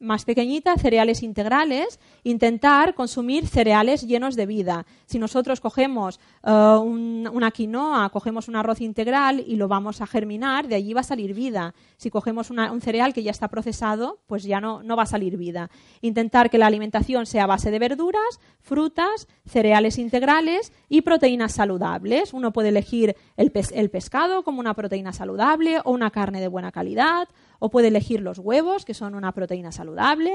[0.00, 4.86] más pequeñita, cereales integrales, intentar consumir cereales llenos de vida.
[5.06, 10.66] Si nosotros cogemos eh, una quinoa, cogemos un arroz integral y lo vamos a germinar,
[10.68, 11.74] de allí va a salir vida.
[11.96, 15.36] Si cogemos un cereal que ya está procesado, pues ya no, no va a salir
[15.36, 15.70] vida.
[16.00, 22.32] Intentar que la alimentación sea a base de verduras, frutas, cereales integrales y proteínas saludables.
[22.32, 26.72] Uno puede elegir el, el pescado como una proteína saludable o una carne de buena
[26.72, 27.28] calidad
[27.60, 30.32] o puede elegir los huevos, que son una proteína saludable,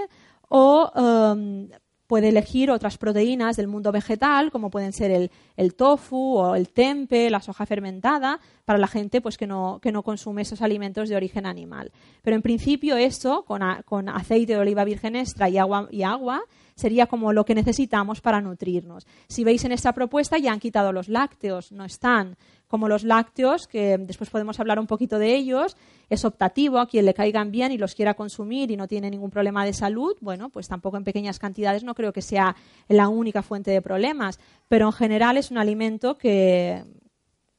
[0.48, 1.68] o um,
[2.08, 7.30] puede elegir otras proteínas del mundo vegetal, como pueden ser el, tofu o el tempe,
[7.30, 11.16] la soja fermentada, para la gente pues, que, no, que no consume esos alimentos de
[11.16, 11.92] origen animal.
[12.22, 16.44] Pero en principio eso, con, con aceite de oliva virgen extra y agua, y agua,
[16.76, 19.08] sería como lo que necesitamos para nutrirnos.
[19.28, 22.38] Si veis en esta propuesta ya han quitado los lácteos, no están
[22.76, 25.78] como los lácteos, que después podemos hablar un poquito de ellos,
[26.10, 29.32] es optativo a quien le caigan bien y los quiera consumir y no tiene ningún
[29.32, 32.54] problema de salud, bueno, pues tampoco en pequeñas cantidades no creo que sea
[32.90, 36.84] la única fuente de problemas, pero en general es un alimento que,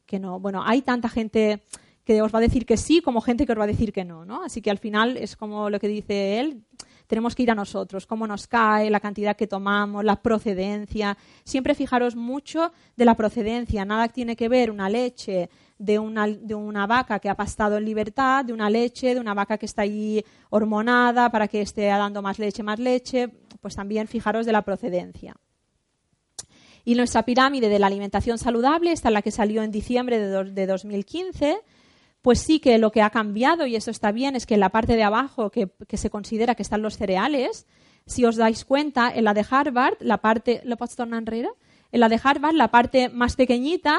[0.05, 1.63] que no, bueno, hay tanta gente
[2.03, 4.05] que os va a decir que sí como gente que os va a decir que
[4.05, 4.43] no, ¿no?
[4.43, 6.61] Así que al final es como lo que dice él,
[7.07, 11.17] tenemos que ir a nosotros, cómo nos cae, la cantidad que tomamos, la procedencia.
[11.43, 13.85] Siempre fijaros mucho de la procedencia.
[13.85, 17.85] Nada tiene que ver una leche de una, de una vaca que ha pastado en
[17.85, 22.21] libertad, de una leche, de una vaca que está allí hormonada para que esté dando
[22.21, 23.29] más leche, más leche.
[23.61, 25.35] Pues también fijaros de la procedencia.
[26.83, 30.51] Y nuestra pirámide de la alimentación saludable, esta es la que salió en diciembre de,
[30.51, 31.57] de 2015,
[32.27, 34.67] pues sí que lo que ha cambiado, y eso está bien, es que en la
[34.67, 37.65] parte de abajo, que, se considera que están los cereales,
[38.05, 42.09] si os dais cuenta, en la de Harvard, la parte, ¿lo puedo tornar En la
[42.09, 43.97] de Harvard, la parte más pequeñita,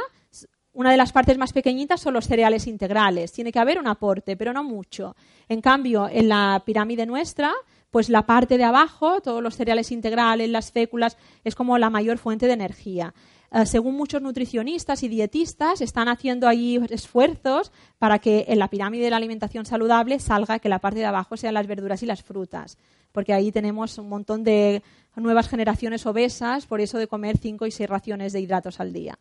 [0.74, 3.32] una de las partes más pequeñitas son los cereales integrales.
[3.32, 5.16] Tiene que haber un aporte, pero no mucho.
[5.48, 7.54] En cambio, en la pirámide nuestra,
[7.90, 12.18] pues la parte de abajo, todos los cereales integrales, las féculas, es como la mayor
[12.18, 13.14] fuente de energía.
[13.50, 19.04] Eh, según muchos nutricionistas y dietistas, están haciendo ahí esfuerzos para que en la pirámide
[19.04, 22.22] de la alimentación saludable salga que la parte de abajo sean las verduras y las
[22.22, 22.76] frutas,
[23.12, 24.82] porque ahí tenemos un montón de
[25.16, 29.18] nuevas generaciones obesas por eso de comer cinco y seis raciones de hidratos al día.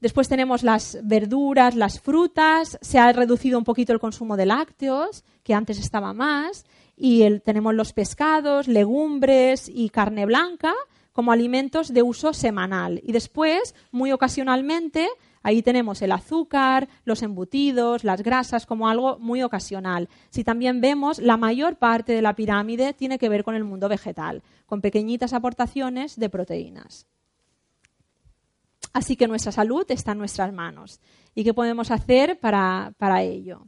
[0.00, 5.24] Después tenemos las verduras, las frutas, se ha reducido un poquito el consumo de lácteos,
[5.42, 6.64] que antes estaba más,
[6.96, 10.72] y tenemos los pescados, legumbres y carne blanca
[11.18, 13.00] como alimentos de uso semanal.
[13.02, 15.08] Y después, muy ocasionalmente,
[15.42, 20.08] ahí tenemos el azúcar, los embutidos, las grasas como algo muy ocasional.
[20.30, 23.88] Si también vemos, la mayor parte de la pirámide tiene que ver con el mundo
[23.88, 27.08] vegetal, con pequeñitas aportaciones de proteínas.
[28.92, 31.00] Así que nuestra salud está en nuestras manos.
[31.34, 33.66] ¿Y qué podemos hacer para, ello?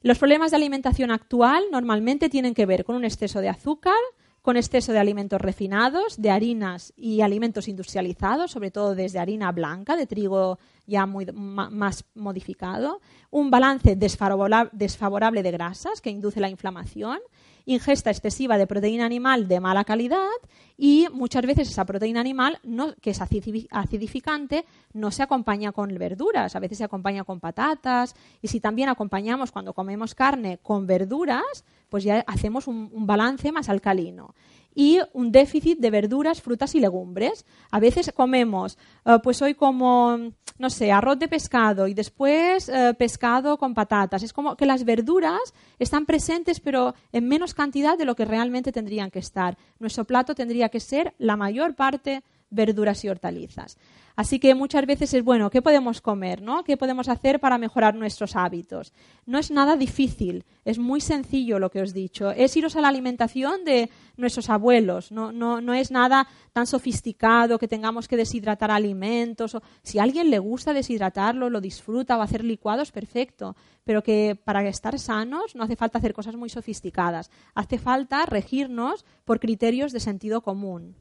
[0.00, 4.00] Los problemas de alimentación actual normalmente tienen que ver con un exceso de azúcar,
[4.42, 9.96] con exceso de alimentos refinados, de harinas y alimentos industrializados, sobre todo desde harina blanca,
[9.96, 13.00] de trigo ya muy, más modificado,
[13.30, 17.18] un balance desfavorable de grasas que induce la inflamación,
[17.66, 20.28] ingesta excesiva de proteína animal de mala calidad
[20.76, 22.58] y muchas veces esa proteína animal,
[23.00, 28.14] que es acidificante, no se acompaña con verduras, a veces se acompaña con patatas.
[28.40, 33.68] Y si también acompañamos cuando comemos carne con verduras, pues ya hacemos un balance más
[33.68, 34.34] alcalino
[34.74, 37.46] y un déficit de verduras, frutas y legumbres.
[37.70, 40.16] A veces comemos, eh, pues hoy como,
[40.58, 44.22] no sé, arroz de pescado y después eh, pescado con patatas.
[44.22, 48.72] Es como que las verduras están presentes pero en menos cantidad de lo que realmente
[48.72, 49.56] tendrían que estar.
[49.78, 53.78] Nuestro plato tendría que ser la mayor parte verduras y hortalizas.
[54.16, 56.42] Así que muchas veces es bueno, ¿qué podemos comer?
[56.42, 56.62] ¿no?
[56.64, 58.92] ¿Qué podemos hacer para mejorar nuestros hábitos?
[59.24, 62.30] No es nada difícil, es muy sencillo lo que os he dicho.
[62.30, 67.58] Es iros a la alimentación de nuestros abuelos, no, no, no es nada tan sofisticado
[67.58, 69.54] que tengamos que deshidratar alimentos.
[69.54, 73.56] O, si a alguien le gusta deshidratarlo, lo disfruta o hacer licuados, perfecto.
[73.84, 77.30] Pero que para estar sanos no hace falta hacer cosas muy sofisticadas.
[77.54, 80.96] Hace falta regirnos por criterios de sentido común.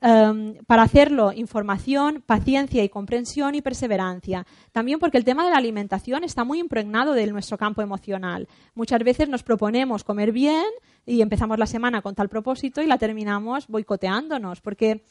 [0.00, 4.46] Em, para hacerlo, información, paciencia y comprensión y perseverancia.
[4.70, 8.46] También porque el tema de la alimentación está muy impregnado de nuestro campo emocional.
[8.74, 10.66] Muchas veces nos proponemos comer bien
[11.04, 15.02] y empezamos la semana con tal propósito y la terminamos boicoteándonos, porque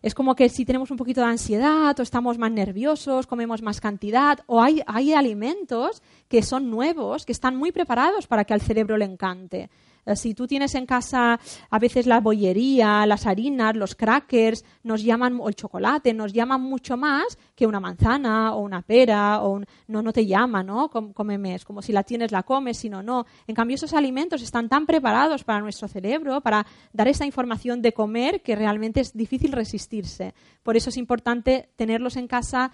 [0.00, 3.80] es como que si tenemos un poquito de ansiedad o estamos más nerviosos, comemos más
[3.80, 8.62] cantidad, o hay, hay alimentos que son nuevos, que están muy preparados para que al
[8.62, 9.68] cerebro le encante.
[10.14, 11.40] Si tú tienes en casa
[11.70, 16.60] a veces la bollería, las harinas, los crackers, nos llaman, o el chocolate, nos llaman
[16.60, 20.90] mucho más que una manzana o una pera, o no, no te llama, ¿no?
[20.90, 23.24] Cómeme, es como si la tienes, la comes, si no, no.
[23.46, 27.92] En cambio, esos alimentos están tan preparados para nuestro cerebro, para dar esa información de
[27.92, 30.34] comer, que realmente es difícil resistirse.
[30.62, 32.72] Por eso es importante tenerlos en casa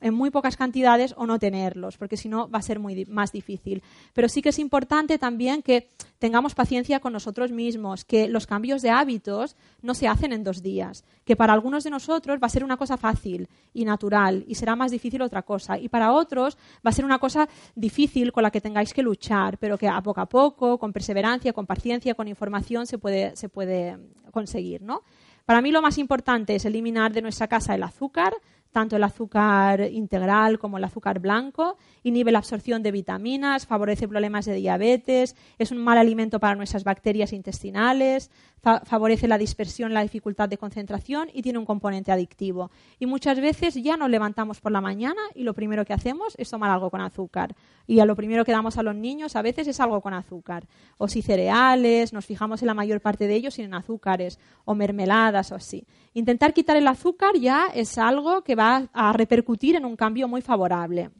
[0.00, 3.32] en muy pocas cantidades o no tenerlos, porque si no va a ser muy más
[3.32, 3.82] difícil.
[4.12, 8.82] Pero sí que es importante también que tengamos paciencia con nosotros mismos, que los cambios
[8.82, 12.50] de hábitos no se hacen en dos días, que para algunos de nosotros va a
[12.50, 16.56] ser una cosa fácil y natural y será más difícil otra cosa, y para otros
[16.84, 20.00] va a ser una cosa difícil con la que tengáis que luchar, pero que a
[20.00, 23.98] poco a poco, con perseverancia, con paciencia, con información se puede, se puede
[24.30, 24.82] conseguir.
[24.82, 25.02] ¿no?
[25.48, 28.34] Para mí lo más importante es eliminar de nuestra casa el azúcar,
[28.72, 34.44] tanto el azúcar integral como el azúcar blanco, inhibe la absorción de vitaminas, favorece problemas
[34.44, 40.48] de diabetes, es un mal alimento para nuestras bacterias intestinales, favorece la dispersión, la dificultad
[40.48, 42.70] de concentración y tiene un componente adictivo.
[42.98, 46.50] Y muchas veces ya nos levantamos por la mañana y lo primero que hacemos es
[46.50, 47.54] tomar algo con azúcar.
[47.86, 50.66] Y a lo primero que damos a los niños a veces es algo con azúcar.
[50.98, 55.52] O si cereales, nos fijamos en la mayor parte de ellos sin azúcares, o mermeladas
[55.52, 55.86] o así.
[56.14, 60.42] Intentar quitar el azúcar ya es algo que va a repercutir en un cambio muy
[60.42, 61.10] favorable.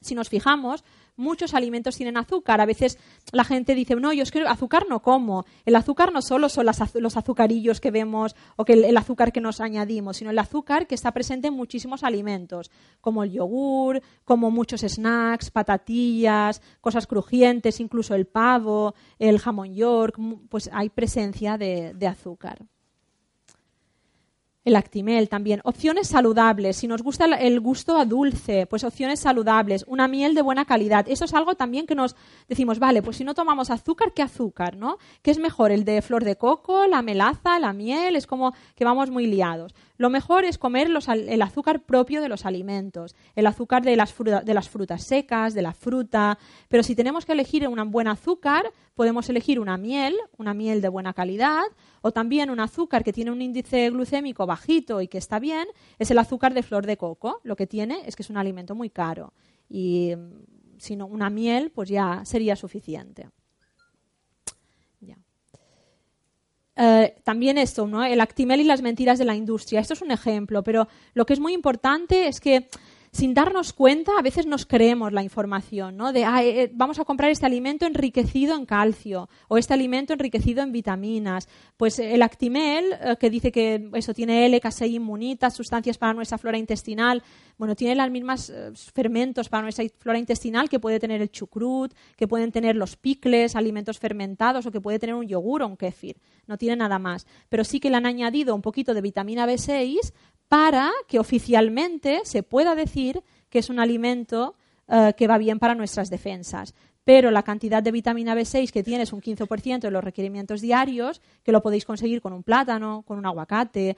[0.00, 0.84] Si nos fijamos,
[1.16, 2.60] muchos alimentos tienen azúcar.
[2.60, 2.98] A veces
[3.32, 5.44] la gente dice, no, yo es que azúcar no como.
[5.64, 9.60] El azúcar no solo son los azucarillos que vemos o que el, azúcar que nos
[9.60, 14.82] añadimos, sino el azúcar que está presente en muchísimos alimentos, como el yogur, como muchos
[14.82, 22.66] snacks, patatillas, cosas crujientes, incluso el pavo, el jamón york, pues hay presencia de azúcar
[24.66, 25.60] el Actimel también.
[25.62, 26.76] Opciones saludables.
[26.76, 29.84] Si nos gusta el gusto a dulce, pues opciones saludables.
[29.86, 31.06] Una miel de buena calidad.
[31.08, 32.16] Eso es algo también que nos
[32.48, 34.76] decimos, vale, pues si no tomamos azúcar, ¿qué azúcar?
[34.76, 34.98] ¿no?
[35.22, 35.70] ¿Qué es mejor?
[35.70, 38.16] ¿El de flor de coco, la melaza, la miel?
[38.16, 39.72] Es como que vamos muy liados.
[39.98, 44.54] Lo mejor es comer el azúcar propio de los alimentos, el azúcar de las, de
[44.54, 46.38] las, frutas secas, de la fruta.
[46.68, 50.88] Pero si tenemos que elegir un buen azúcar, podemos elegir una miel, una miel de
[50.88, 51.64] buena calidad,
[52.02, 55.66] o también un azúcar que tiene un índice glucémico bajito y que está bien,
[55.98, 57.40] es el azúcar de flor de coco.
[57.42, 59.32] Lo que tiene es que es un alimento muy caro.
[59.68, 63.28] Y mm, si no, una miel, pues ya sería suficiente.
[66.76, 68.04] Eh, también esto, ¿no?
[68.04, 69.80] El Actimel y las mentiras de la industria.
[69.80, 72.68] Esto es un ejemplo, pero lo que es muy importante es que
[73.16, 76.12] sin darnos cuenta, a veces nos creemos la información, ¿no?
[76.12, 80.12] De, ah, eh, eh, vamos a comprar este alimento enriquecido en calcio o este alimento
[80.12, 81.48] enriquecido en vitaminas.
[81.78, 86.36] Pues el Actimel, eh, que dice que eso tiene L, caseín, inmunitas, sustancias para nuestra
[86.36, 87.22] flora intestinal,
[87.56, 88.52] bueno, tiene las mismas
[88.92, 93.56] fermentos para nuestra flora intestinal que puede tener el chucrut, que pueden tener los picles,
[93.56, 96.18] alimentos fermentados o que puede tener un yogur o un kéfir.
[96.46, 97.26] No tiene nada más.
[97.48, 100.12] Pero sí que le han añadido un poquito de vitamina B6
[100.48, 104.54] para que oficialmente se pueda decir que es un alimento
[104.88, 106.74] eh, que va bien para nuestras defensas.
[107.06, 111.22] Pero la cantidad de vitamina B6 que tiene es un 15% de los requerimientos diarios,
[111.44, 113.96] que lo podéis conseguir con un plátano, con un aguacate,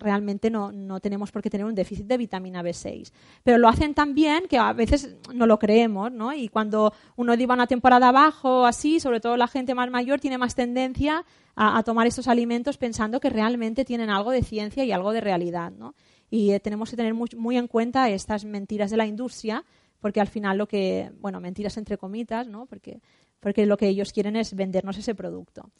[0.00, 3.12] realmente no, no, tenemos por qué tener un déficit de vitamina B6.
[3.44, 6.34] Pero lo hacen tan bien que a veces no lo creemos, ¿no?
[6.34, 10.38] Y cuando uno lleva una temporada abajo, así, sobre todo la gente más mayor, tiene
[10.38, 15.12] más tendencia a, tomar estos alimentos pensando que realmente tienen algo de ciencia y algo
[15.12, 15.70] de realidad.
[15.70, 15.94] ¿no?
[16.30, 19.64] Y eh, tenemos que tener muy, en cuenta estas mentiras de la industria,
[20.00, 22.66] porque al final lo que, bueno, mentiras entre comitas, ¿no?
[22.66, 23.00] porque,
[23.40, 25.70] porque lo que ellos quieren es vendernos ese producto.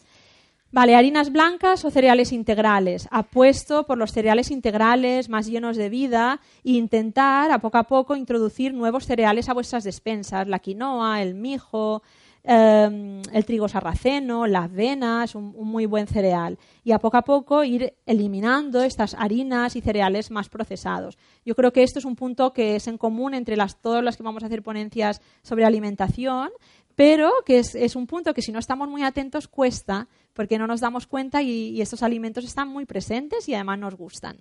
[0.71, 3.09] Vale, harinas blancas o cereales integrales.
[3.11, 8.17] Apuesto por los cereales integrales más llenos de vida e intentar a poco a poco
[8.17, 10.47] introducir nuevos cereales a vuestras despensas.
[10.47, 12.03] La quinoa, el mijo,
[12.45, 16.59] Em, el trigo sarraceno, la avena, es un, muy buen cereal.
[16.85, 21.19] Y a poco a poco ir eliminando estas harinas y cereales más procesados.
[21.45, 24.17] Yo creo que esto es un punto que es en común entre las, todas las
[24.17, 26.51] que vamos a hacer ponencias sobre alimentación,
[26.95, 30.81] pero que es, un punto que si no estamos muy atentos cuesta, porque no nos
[30.81, 34.37] damos cuenta y, estos alimentos están muy presentes y además nos gustan.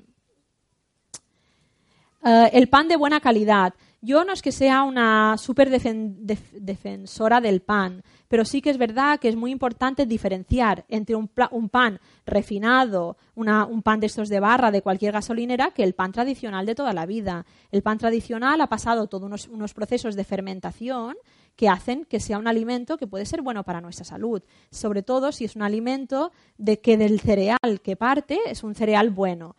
[2.24, 3.74] Eh, el pan de buena calidad.
[4.02, 9.20] Yo no es que sea una súper defensora del pan, pero sí que es verdad
[9.20, 14.70] que es muy importante diferenciar entre un, pan refinado, un pan de estos de barra
[14.70, 17.48] de cualquier gasolinera, que el pan tradicional de toda la vida.
[17.72, 21.16] El pan tradicional ha pasado todos unos, procesos de fermentación
[21.56, 25.32] que hacen que sea un alimento que puede ser bueno para nuestra salud, sobre todo
[25.32, 29.56] si es un alimento de que del cereal que parte es un cereal bueno.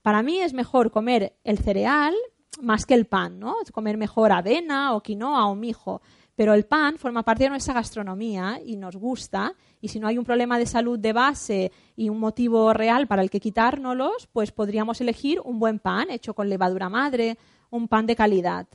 [0.00, 2.14] Para mí es mejor comer el cereal
[2.60, 3.56] más que el pan, ¿no?
[3.72, 6.02] Comer mejor avena o quinoa o mijo.
[6.34, 9.54] Pero el pan forma parte de nuestra gastronomía y nos gusta.
[9.80, 13.22] Y si no hay un problema de salud de base y un motivo real para
[13.22, 17.38] el que quitárnoslos, pues podríamos elegir un buen pan hecho con levadura madre,
[17.70, 18.66] un pan de calidad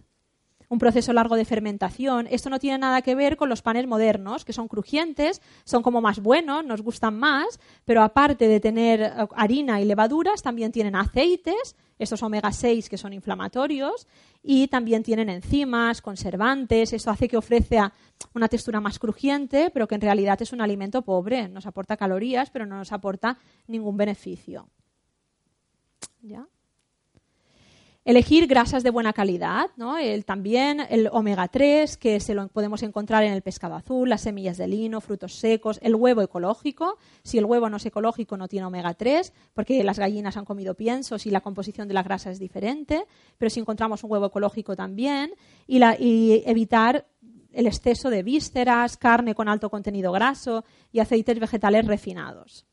[0.69, 2.27] un proceso largo de fermentación.
[2.29, 6.01] Esto no tiene nada que ver con los panes modernos, que son crujientes, son como
[6.01, 10.95] más buenos, nos gustan más, pero aparte de tener eh, harina y levaduras, también tienen
[10.95, 14.07] aceites, estos omega 6 que son inflamatorios,
[14.43, 16.93] y también tienen enzimas, conservantes.
[16.93, 17.79] Eso hace que ofrece
[18.33, 21.49] una textura más crujiente, pero que en realidad es un alimento pobre.
[21.49, 23.37] Nos aporta calorías, pero no nos aporta
[23.67, 24.69] ningún beneficio.
[26.21, 26.47] ¿Ya?
[28.07, 29.97] Elegir grasas de buena calidad, ¿no?
[29.97, 34.21] el, también el omega 3, que se lo podemos encontrar en el pescado azul, las
[34.21, 36.97] semillas de lino, frutos secos, el huevo ecológico.
[37.23, 40.73] Si el huevo no es ecológico, no tiene omega 3, porque las gallinas han comido
[40.73, 43.03] piensos y la composición de la grasa es diferente.
[43.37, 45.33] Pero si encontramos un huevo ecológico también,
[45.67, 47.07] y, y evitar
[47.51, 52.65] el exceso de vísceras, carne con alto contenido graso y aceites vegetales refinados.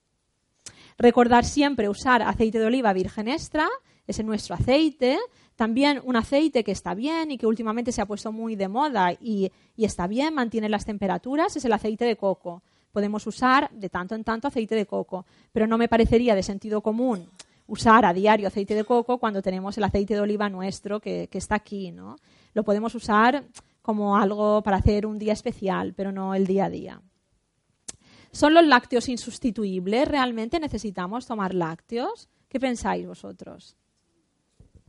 [0.96, 3.68] Recordar siempre usar aceite de oliva virgen extra
[4.06, 5.18] ese nuestro aceite.
[5.56, 9.12] También un aceite que está bien y que últimamente se ha puesto muy de moda
[9.12, 12.62] y, está bien, mantiene las temperaturas, es el aceite de coco.
[12.92, 16.80] Podemos usar de tanto en tanto aceite de coco, pero no me parecería de sentido
[16.80, 17.28] común
[17.66, 21.38] usar a diario aceite de coco cuando tenemos el aceite de oliva nuestro que, que
[21.38, 22.16] está aquí, ¿no?
[22.52, 23.44] Lo podemos usar
[23.80, 27.02] como algo para hacer un día especial, pero no el día a día.
[28.32, 30.08] ¿Son los lácteos insustituibles?
[30.08, 32.28] ¿Realmente necesitamos tomar lácteos?
[32.48, 33.76] ¿Qué pensáis vosotros?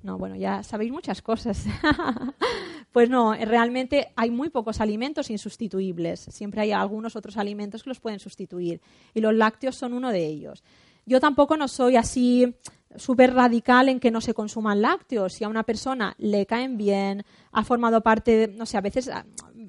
[0.06, 1.66] No, bueno, ya sabéis muchas cosas.
[2.92, 6.20] pues no, realmente hay muy pocos alimentos insustituibles.
[6.30, 8.82] Siempre hay algunos otros alimentos que los pueden sustituir.
[9.16, 10.64] Y los lácteos son uno de ellos.
[11.08, 12.56] Yo tampoco no soy así
[12.98, 15.34] súper radical en que no se consuman lácteos.
[15.34, 19.10] Si a una persona le caen bien, ha formado parte, no sé, a veces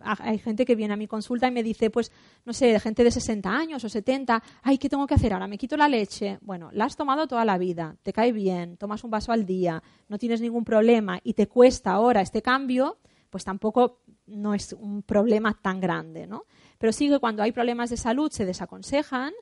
[0.03, 2.13] hay gente que viene a mi consulta y me dice, pues,
[2.45, 5.47] no sé, gente de 60 años o 70, ay, ¿qué tengo que hacer ahora?
[5.47, 6.39] ¿Me quito la leche?
[6.43, 9.83] Bueno, la has tomado toda la vida, te cae bien, tomas un vaso al día,
[10.09, 12.99] no tienes ningún problema y te cuesta ahora este cambio,
[13.31, 16.45] pues tampoco no es un problema tan grande, ¿no?
[16.79, 19.33] Pero sí que cuando hay problemas de salud se desaconsejan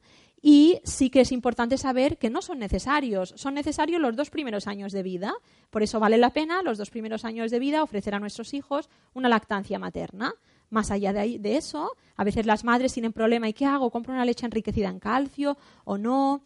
[0.46, 3.32] y sí que es importante saber que no son necesarios.
[3.34, 5.32] Son necesarios los dos primeros años de vida.
[5.70, 8.90] Por eso vale la pena los dos primeros años de vida ofrecer a nuestros hijos
[9.14, 10.34] una lactancia materna.
[10.68, 13.90] Más allá de, de eso, a veces las madres tienen problema ¿y qué hago?
[13.90, 16.42] ¿Compro una leche enriquecida en calcio o no?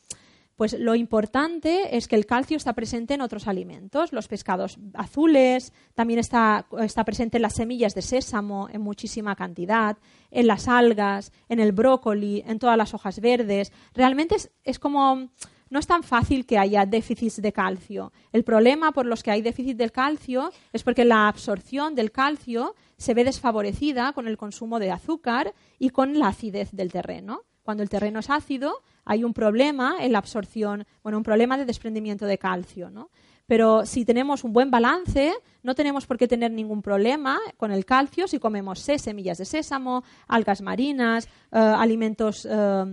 [0.59, 5.73] Pues lo importante es que el calcio está presente en otros alimentos, los pescados azules,
[5.95, 6.67] también está,
[7.07, 9.99] presente en las semillas de sésamo en muchísima cantidad,
[10.33, 13.71] en las algas, en el brócoli, en todas las hojas verdes.
[13.95, 14.35] Realmente
[14.65, 15.31] es, como
[15.71, 18.13] no es tan fácil que haya déficit de calcio.
[18.33, 22.75] El problema por los que hay déficit del calcio es porque la absorción del calcio
[22.97, 27.45] se ve desfavorecida con el consumo de azúcar y con la acidez del terreno.
[27.63, 31.65] Cuando el terreno es ácido, hay un problema en la absorción, bueno, un problema de
[31.65, 33.09] desprendimiento de calcio, ¿no?
[33.47, 35.33] Pero si tenemos un buen balance,
[35.63, 40.05] no tenemos por qué tener ningún problema con el calcio si comemos semillas de sésamo,
[40.27, 42.85] algas marinas, eh, alimentos, eh,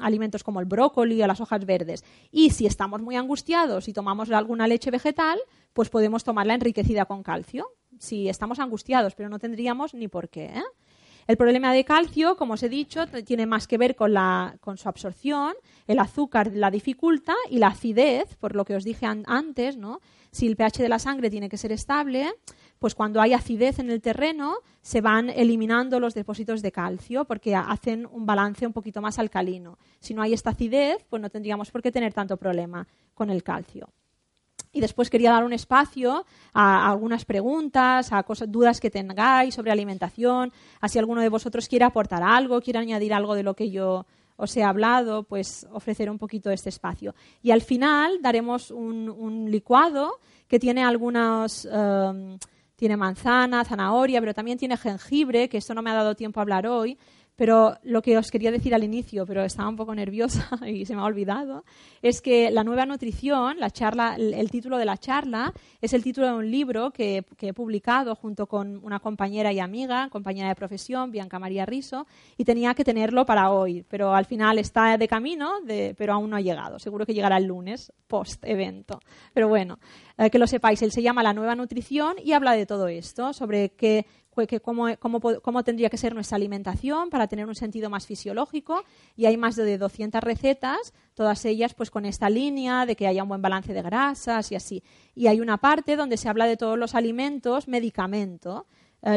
[0.00, 2.04] alimentos como el brócoli o las hojas verdes.
[2.30, 5.40] Y si estamos muy angustiados y tomamos alguna leche vegetal,
[5.72, 7.66] pues podemos tomarla enriquecida con calcio.
[7.98, 10.44] Si estamos angustiados, pero no tendríamos ni por qué.
[10.44, 10.62] ¿eh?
[11.26, 14.76] El problema de calcio, como os he dicho, tiene más que ver con, la, con
[14.78, 15.54] su absorción,
[15.88, 20.00] el azúcar la dificulta y la acidez, por lo que os dije antes, ¿no?
[20.30, 22.32] Si el pH de la sangre tiene que ser estable,
[22.78, 27.56] pues cuando hay acidez en el terreno se van eliminando los depósitos de calcio porque
[27.56, 29.78] hacen un balance un poquito más alcalino.
[29.98, 33.42] Si no hay esta acidez, pues no tendríamos por qué tener tanto problema con el
[33.42, 33.88] calcio.
[34.76, 39.72] Y después quería dar un espacio a, algunas preguntas, a cosas, dudas que tengáis sobre
[39.72, 40.52] alimentación,
[40.82, 44.04] así alguno de vosotros quiere aportar algo, quiere añadir algo de lo que yo
[44.36, 47.14] os he hablado, pues ofrecer un poquito este espacio.
[47.42, 51.66] Y al final daremos un, licuado que tiene algunos...
[51.72, 52.36] Um,
[52.76, 56.42] tiene manzana, zanahoria, pero también tiene jengibre, que esto no me ha dado tiempo a
[56.42, 56.98] hablar hoy,
[57.36, 60.94] pero lo que os quería decir al inicio, pero estaba un poco nerviosa y se
[60.94, 61.64] me ha olvidado,
[62.02, 66.26] es que la nueva nutrición, la charla, el, título de la charla es el título
[66.26, 71.12] de un libro que, he publicado junto con una compañera y amiga, compañera de profesión,
[71.12, 72.06] Bianca María Riso,
[72.36, 75.58] y tenía que tenerlo para hoy, pero al final está de camino,
[75.96, 76.78] pero aún no ha llegado.
[76.78, 79.00] Seguro que llegará el lunes, post evento.
[79.32, 79.78] Pero bueno,
[80.18, 83.32] eh, que lo sepáis, él se llama La nueva nutrición y habla de todo esto,
[83.32, 84.06] sobre que
[84.62, 88.82] cómo, cómo, tendría que ser nuestra alimentación para tener un sentido más fisiológico
[89.16, 93.22] y hay más de 200 recetas, todas ellas pues con esta línea de que haya
[93.22, 94.82] un buen balance de grasas y así.
[95.14, 98.66] Y hay una parte donde se habla de todos los alimentos, medicamento.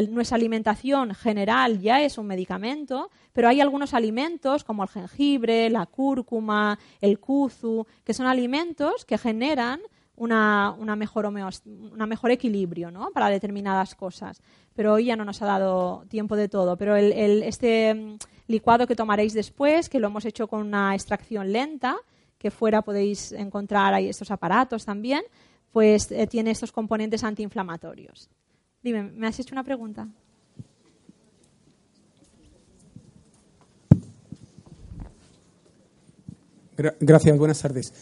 [0.08, 5.84] nuestra alimentación general ya es un medicamento, pero hay algunos alimentos como el jengibre, la
[5.84, 9.80] cúrcuma, el kuzu, que son alimentos que generan
[10.20, 13.10] una, una mejor, equilibrio ¿no?
[13.10, 14.42] para determinadas cosas.
[14.74, 16.76] Pero hoy ya no nos ha dado tiempo de todo.
[16.76, 21.50] Pero el, este mm, licuado que tomaréis después, que lo hemos hecho con una extracción
[21.50, 21.96] lenta,
[22.36, 25.22] que fuera podéis encontrar ahí estos aparatos también,
[25.72, 28.28] pues eh, tiene estos componentes antiinflamatorios.
[28.82, 30.06] Dime, ¿me has hecho una pregunta?
[36.76, 37.92] Gracias, buenas tardes.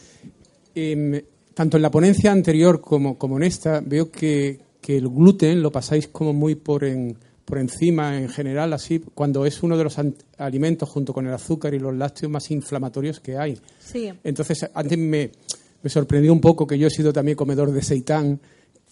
[0.74, 1.20] Em,
[1.58, 6.06] tanto en la ponencia anterior como, como en esta, veo que, el gluten lo pasáis
[6.06, 6.86] como muy por,
[7.44, 9.96] por encima en general, así, cuando es uno de los
[10.38, 13.58] alimentos junto con el azúcar y los lácteos más inflamatorios que hay.
[13.80, 14.08] Sí.
[14.22, 15.32] Entonces, antes me,
[15.82, 18.40] me sorprendió un poco que yo he sido también comedor de seitán,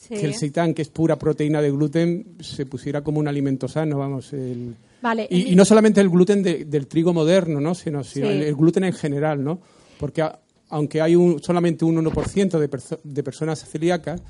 [0.08, 3.98] que el seitán, que es pura proteína de gluten, se pusiera como un alimento sano,
[3.98, 4.32] vamos.
[4.32, 7.76] El, vale, y, no solamente el gluten del trigo moderno, ¿no?
[7.76, 9.60] sino, el, gluten en general, ¿no?
[9.98, 10.20] Porque
[10.68, 14.22] aunque hay un, solamente un 1% de, de personas celíacas,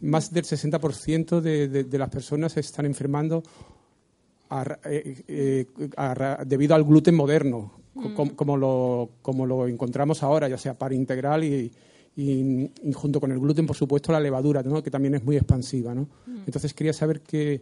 [0.00, 3.42] más del 60% de, de, las personas están enfermando
[4.84, 5.66] eh, eh,
[6.46, 8.14] debido al gluten moderno, mm.
[8.34, 11.72] como, lo, como lo encontramos ahora, ya sea para integral y,
[12.16, 14.82] y, junto con el gluten, por supuesto, la levadura, ¿no?
[14.82, 15.94] que también es muy expansiva.
[15.94, 16.02] ¿no?
[16.26, 16.42] Mm.
[16.46, 17.60] Entonces quería saber qué,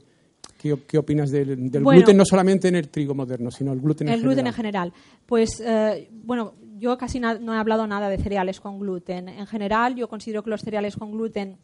[0.63, 4.21] qué, opinas del, gluten, no solamente en el trigo moderno, sino el gluten en general.
[4.21, 4.93] El gluten en general.
[5.27, 9.29] Pues, eh, bueno, yo casi no he hablado nada de cereales con gluten.
[9.29, 11.59] En general, yo considero que los cereales con gluten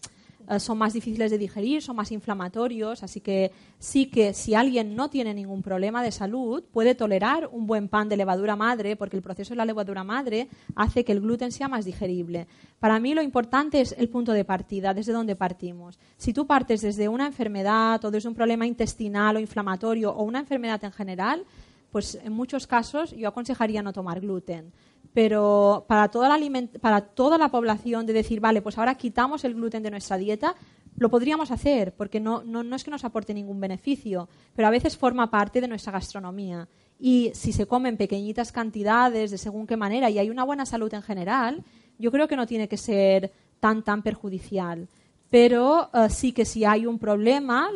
[0.59, 5.11] son más difíciles de digerir, son más inflamatorios, así que sí que si alguien no
[5.11, 9.23] tiene ningún problema de salud, puede tolerar un buen pan de levadura madre, porque el
[9.23, 12.47] proceso de la levadura madre hace que el gluten sea más digerible.
[12.81, 15.99] Para mí lo importante es el punto de partida, desde donde partimos.
[16.17, 20.41] Si tú partes desde una enfermedad o desde un problema intestinal o inflamatorio o una
[20.41, 21.45] enfermedad en general,
[21.91, 24.73] pues en muchos casos yo aconsejaría no tomar gluten
[25.13, 29.55] pero para toda, la para toda la población de decir, vale, pues ahora quitamos el
[29.55, 30.55] gluten de nuestra dieta,
[30.97, 34.71] lo podríamos hacer, porque no, no, no, es que nos aporte ningún beneficio, pero a
[34.71, 36.69] veces forma parte de nuestra gastronomía.
[36.99, 40.67] Y si se come en pequeñitas cantidades, de según qué manera, y hay una buena
[40.67, 41.63] salud en general,
[41.99, 44.89] yo creo que no tiene que ser tan, tan perjudicial.
[45.31, 47.71] Pero eh, sí que si hay un problema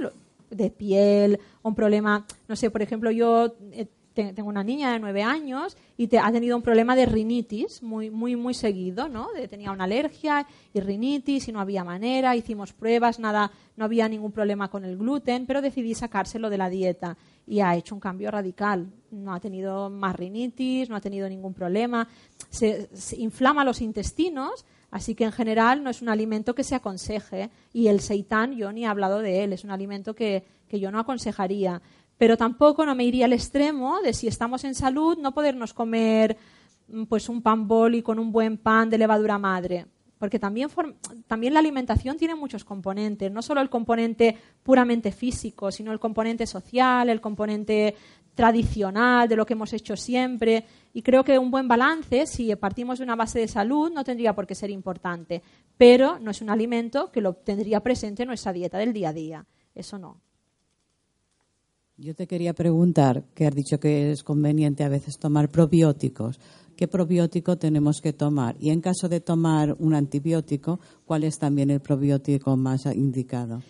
[0.51, 3.55] de piel, un problema, no sé, por ejemplo, yo...
[3.73, 7.83] Eh, tengo una niña de nueve años y te, ha tenido un problema de rinitis
[7.83, 9.29] muy, muy, muy seguido, ¿no?
[9.49, 14.33] tenía una alergia y rinitis y no había manera, hicimos pruebas, nada, no había ningún
[14.33, 18.31] problema con el gluten, pero decidí sacárselo de la dieta y ha hecho un cambio
[18.31, 18.87] radical.
[19.11, 22.09] No ha tenido más rinitis, no ha tenido ningún problema,
[22.51, 27.49] se, inflama los intestinos, Así que en general no es un alimento que se aconseje
[27.73, 30.91] y el seitán yo ni he hablado de él, es un alimento que, que yo
[30.91, 31.81] no aconsejaría
[32.19, 36.37] pero tampoco no me iría al extremo de si estamos en salud no podernos comer
[36.89, 39.87] mm, pues un pan boli con un buen pan de levadura madre
[40.23, 40.69] porque también,
[41.27, 46.47] también la alimentación tiene muchos componentes, no solo el componente puramente físico, sino el componente
[46.47, 47.97] social, el componente
[48.37, 50.65] tradicional, de lo que hemos hecho siempre.
[50.93, 54.33] Y creo que un buen balance, si partimos de una base de salud, no tendría
[54.33, 55.43] por qué ser importante,
[55.77, 59.13] pero no es un alimento que lo tendría presente en nuestra dieta del día a
[59.13, 59.47] día.
[59.75, 60.21] Eso no.
[61.99, 66.41] Yo te quería preguntar, que has dicho que es conveniente a veces tomar probióticos.
[66.75, 68.57] ¿Qué probiótico tenemos que tomar?
[68.59, 73.63] Y en caso de tomar un antibiótico, ¿cuál es también el probiótico más indicado?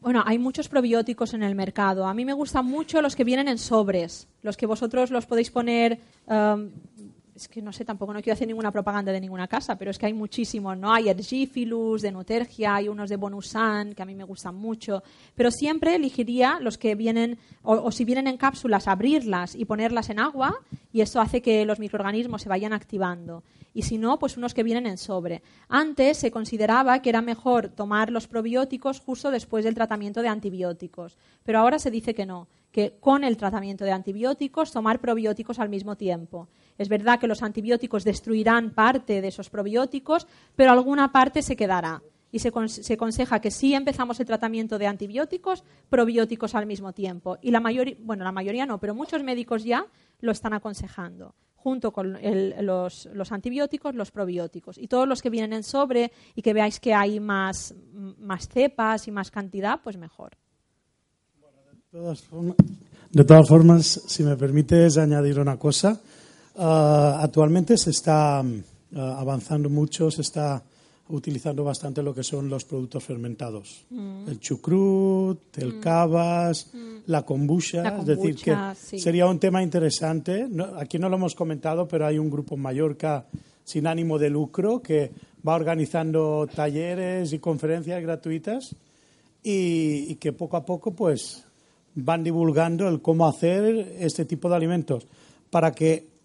[0.00, 2.06] Bueno, hay muchos probióticos en el mercado.
[2.06, 5.50] A mí me gustan mucho los que vienen en sobres, los que vosotros los podéis
[5.50, 6.70] poner um,
[7.38, 9.98] es que no sé, tampoco no quiero hacer ninguna propaganda de ninguna casa, pero es
[9.98, 10.92] que hay muchísimos, ¿no?
[10.92, 15.02] Hay Ergifilus, de Nutergia, hay unos de Bonusan, que a mí me gustan mucho,
[15.36, 20.18] pero siempre elegiría los que vienen, o, si vienen en cápsulas, abrirlas y ponerlas en
[20.18, 20.58] agua,
[20.92, 23.44] y eso hace que los microorganismos se vayan activando.
[23.72, 25.42] Y si no, pues unos que vienen en sobre.
[25.68, 31.16] Antes se consideraba que era mejor tomar los probióticos justo después del tratamiento de antibióticos,
[31.44, 35.68] pero ahora se dice que no, que con el tratamiento de antibióticos tomar probióticos al
[35.68, 36.48] mismo tiempo.
[36.78, 40.26] Es verdad que los antibióticos destruirán parte de esos probióticos,
[40.56, 42.02] pero alguna parte se quedará.
[42.30, 47.38] Y se, se aconseja que si empezamos el tratamiento de antibióticos, probióticos al mismo tiempo.
[47.42, 49.86] Y la mayoría, bueno, la mayoría no, pero muchos médicos ya
[50.20, 52.16] lo están aconsejando junto con
[52.60, 54.78] los, los, antibióticos, los probióticos.
[54.78, 57.74] Y todos los que vienen en sobre y que veáis que hay más,
[58.18, 60.30] más cepas y más cantidad, pues mejor.
[63.10, 66.00] de, todas formas, si me permites añadir una cosa,
[66.58, 68.44] Ah, actualmente se está ah,
[68.92, 70.62] avanzando mucho, se está
[71.10, 73.86] utilizando bastante lo que son los productos fermentados.
[73.90, 74.28] Mm.
[74.28, 75.80] El chucrut, el mm.
[75.80, 76.96] cavas, mm.
[77.06, 78.56] la, kombucha, Es decir, que
[78.98, 80.48] sería un tema interesante.
[80.76, 83.26] aquí no lo hemos comentado, pero hay un grupo en Mallorca
[83.64, 85.12] sin ánimo de lucro que
[85.46, 88.74] va organizando talleres y conferencias gratuitas
[89.42, 91.44] y, y que poco a poco pues
[91.94, 95.06] van divulgando el cómo hacer este tipo de alimentos
[95.50, 96.17] para que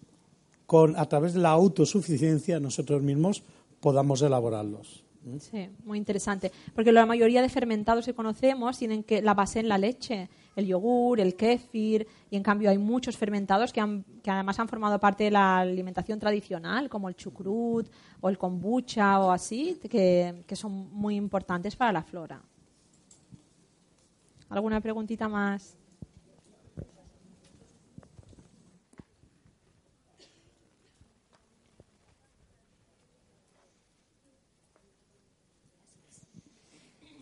[0.66, 3.42] con, a través de la autosuficiencia nosotros mismos
[3.80, 5.04] podamos elaborarlos.
[5.38, 6.52] Sí, muy interesante.
[6.74, 10.66] Porque la mayoría de fermentados que conocemos tienen que la base en la leche, el
[10.66, 15.24] yogur, el kéfir, y en cambio hay muchos fermentados que, que además han formado parte
[15.24, 17.88] de la alimentación tradicional, como el chucrut
[18.20, 22.42] o el kombucha o así, que, que son muy importantes para la flora.
[24.50, 25.76] ¿Alguna preguntita más?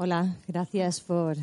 [0.02, 1.36] Hola, gracias por,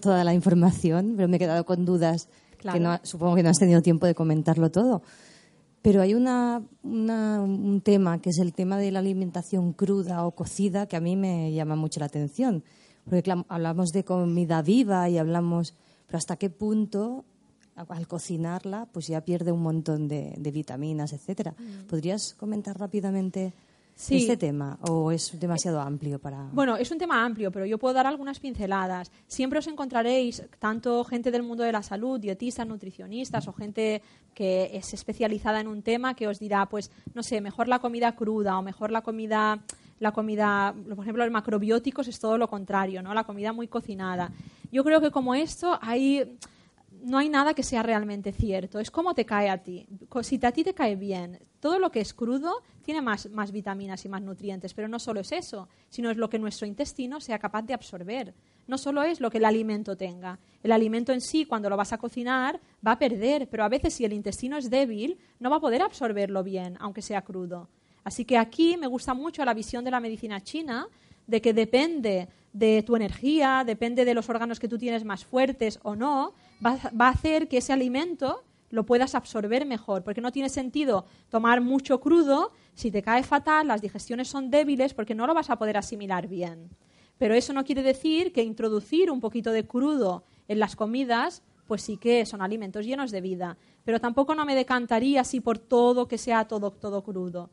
[0.00, 2.28] toda la información, pero me he quedado con dudas
[2.72, 5.02] que no, supongo que no has tenido tiempo de comentarlo todo.
[5.82, 10.86] Pero hay una, un tema que es el tema de la alimentación cruda o cocida
[10.86, 12.62] que a mí me llama mucho la atención.
[13.08, 15.74] Porque hablamos de comida viva y hablamos,
[16.06, 17.24] pero hasta qué punto
[17.74, 21.56] al cocinarla pues ya pierde un montón de, vitaminas, etcétera.
[21.58, 21.88] Mm.
[21.88, 23.52] ¿Podrías comentar rápidamente
[24.08, 26.48] este tema o es demasiado amplio para...?
[26.52, 29.10] Bueno, es un tema amplio, pero yo puedo dar algunas pinceladas.
[29.26, 34.02] Siempre os encontraréis tanto gente del mundo de la salud, dietistas, nutricionistas o gente
[34.34, 38.16] que es especializada en un tema que os dirá, pues, no sé, mejor la comida
[38.16, 39.62] cruda o mejor la comida
[40.00, 43.12] la comida, por ejemplo, los macrobióticos es todo lo contrario, ¿no?
[43.12, 44.32] La comida muy cocinada.
[44.72, 46.38] Yo creo que como esto hay
[47.02, 48.78] no hay nada que sea realmente cierto.
[48.78, 49.86] Es como te cae a ti.
[50.22, 54.04] Si a ti te cae bien, todo lo que es crudo tiene más, más, vitaminas
[54.04, 57.38] y más nutrientes, pero no solo es eso, sino es lo que nuestro intestino sea
[57.38, 58.34] capaz de absorber.
[58.66, 60.38] No solo es lo que el alimento tenga.
[60.62, 63.94] El alimento en sí, cuando lo vas a cocinar, va a perder, pero a veces
[63.94, 67.68] si el intestino es débil, no va a poder absorberlo bien, aunque sea crudo.
[68.04, 70.86] Así que aquí me gusta mucho la visión de la medicina china,
[71.26, 75.78] de que depende de tu energía, depende de los órganos que tú tienes más fuertes
[75.82, 76.34] o no,
[76.64, 81.60] va, a hacer que ese alimento lo puedas absorber mejor, porque no tiene sentido tomar
[81.60, 85.56] mucho crudo, si te cae fatal, las digestiones son débiles porque no lo vas a
[85.56, 86.70] poder asimilar bien.
[87.18, 91.82] Pero eso no quiere decir que introducir un poquito de crudo en las comidas, pues
[91.82, 93.58] sí que son alimentos llenos de vida.
[93.84, 97.50] Pero tampoco no me decantaría así por todo que sea todo, todo crudo.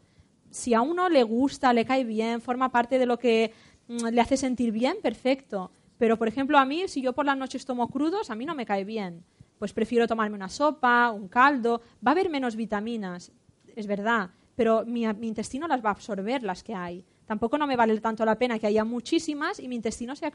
[0.50, 3.52] Si a uno le gusta, le cae bien, forma parte de lo que
[3.88, 5.72] mm, le hace sentir bien, perfecto.
[5.98, 8.56] Pero, por ejemplo, a mí, si yo por las noches tomo crudos, a mí no
[8.56, 9.24] me cae bien.
[9.58, 11.82] Pues prefiero tomarme una sopa, un caldo.
[12.06, 13.32] Va a haber menos vitaminas,
[13.76, 17.04] es verdad, pero mi, intestino las va a absorber, las que hay.
[17.26, 20.32] Tampoco no me vale tanto la pena que haya muchísimas y mi intestino sea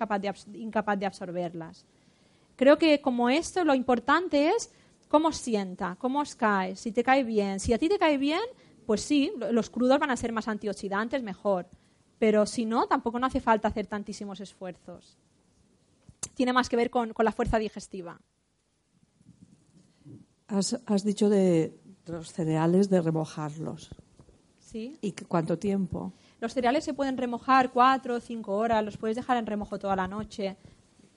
[0.54, 1.86] incapaz de absorberlas.
[2.56, 4.72] Creo que como esto, lo importante es
[5.08, 7.60] cómo os sienta, cómo os cae, si te cae bien.
[7.60, 8.42] Si a ti te cae bien,
[8.84, 11.66] pues sí, los crudos van a ser más antioxidantes, mejor.
[12.18, 15.18] Pero si no, tampoco no hace falta hacer tantísimos esfuerzos
[16.34, 18.20] tiene más que ver con, la fuerza digestiva.
[20.48, 21.74] Has, dicho de
[22.06, 23.90] los cereales de remojarlos.
[24.58, 24.98] ¿Sí?
[25.00, 26.12] ¿Y cuánto tiempo?
[26.40, 29.94] Los cereales se pueden remojar cuatro o cinco horas, los puedes dejar en remojo toda
[29.96, 30.56] la noche,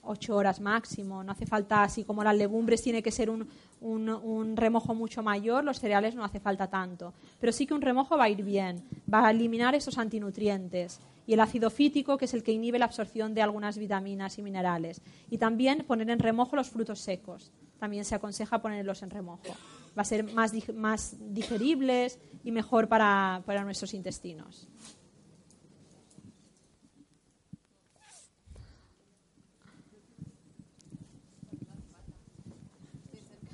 [0.02, 1.22] ocho horas máximo.
[1.24, 3.46] No hace falta, así como las legumbres tiene que ser un,
[3.80, 7.12] un, remojo mucho mayor, los cereales no hace falta tanto.
[7.40, 11.34] Pero sí que un remojo va a ir bien, va a eliminar esos antinutrientes y
[11.34, 15.02] el ácido fítico, que es el que inhibe la absorción de algunas vitaminas y minerales.
[15.28, 17.52] Y también poner en remojo los frutos secos.
[17.78, 19.54] También se aconseja ponerlos en remojo.
[19.98, 24.68] Va a ser más, más digeribles y mejor para, para nuestros intestinos.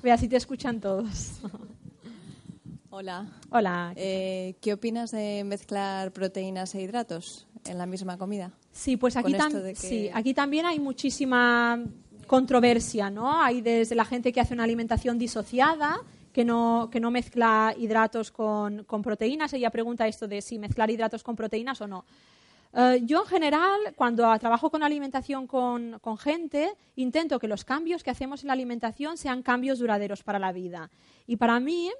[0.03, 1.39] Vea si te escuchan todos.
[2.89, 3.25] Hola.
[3.49, 3.93] Hola.
[3.95, 7.47] Eh, ¿Qué opinas de mezclar proteínas e hidratos?
[7.65, 8.51] En la misma comida.
[8.71, 9.35] Sí, pues aquí,
[9.75, 11.79] sí, aquí también hay muchísima
[12.27, 13.41] controversia, ¿no?
[13.41, 15.99] Hay desde la gente que hace una alimentación disociada,
[16.31, 19.53] que no, que no mezcla hidratos con, con proteínas.
[19.53, 22.05] Ella pregunta esto de si mezclar hidratos con proteínas o no.
[22.73, 28.03] Eh, yo en general, cuando trabajo con alimentación con, con, gente, intento que los cambios
[28.03, 30.89] que hacemos en la alimentación sean cambios duraderos para la vida.
[31.27, 31.91] Y para mí,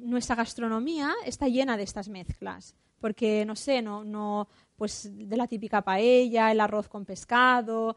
[0.00, 2.74] nuestra gastronomía está llena de estas mezclas.
[3.00, 4.48] Porque, no sé, no, no,
[4.78, 7.96] pues de la típica paella, el arroz con pescado.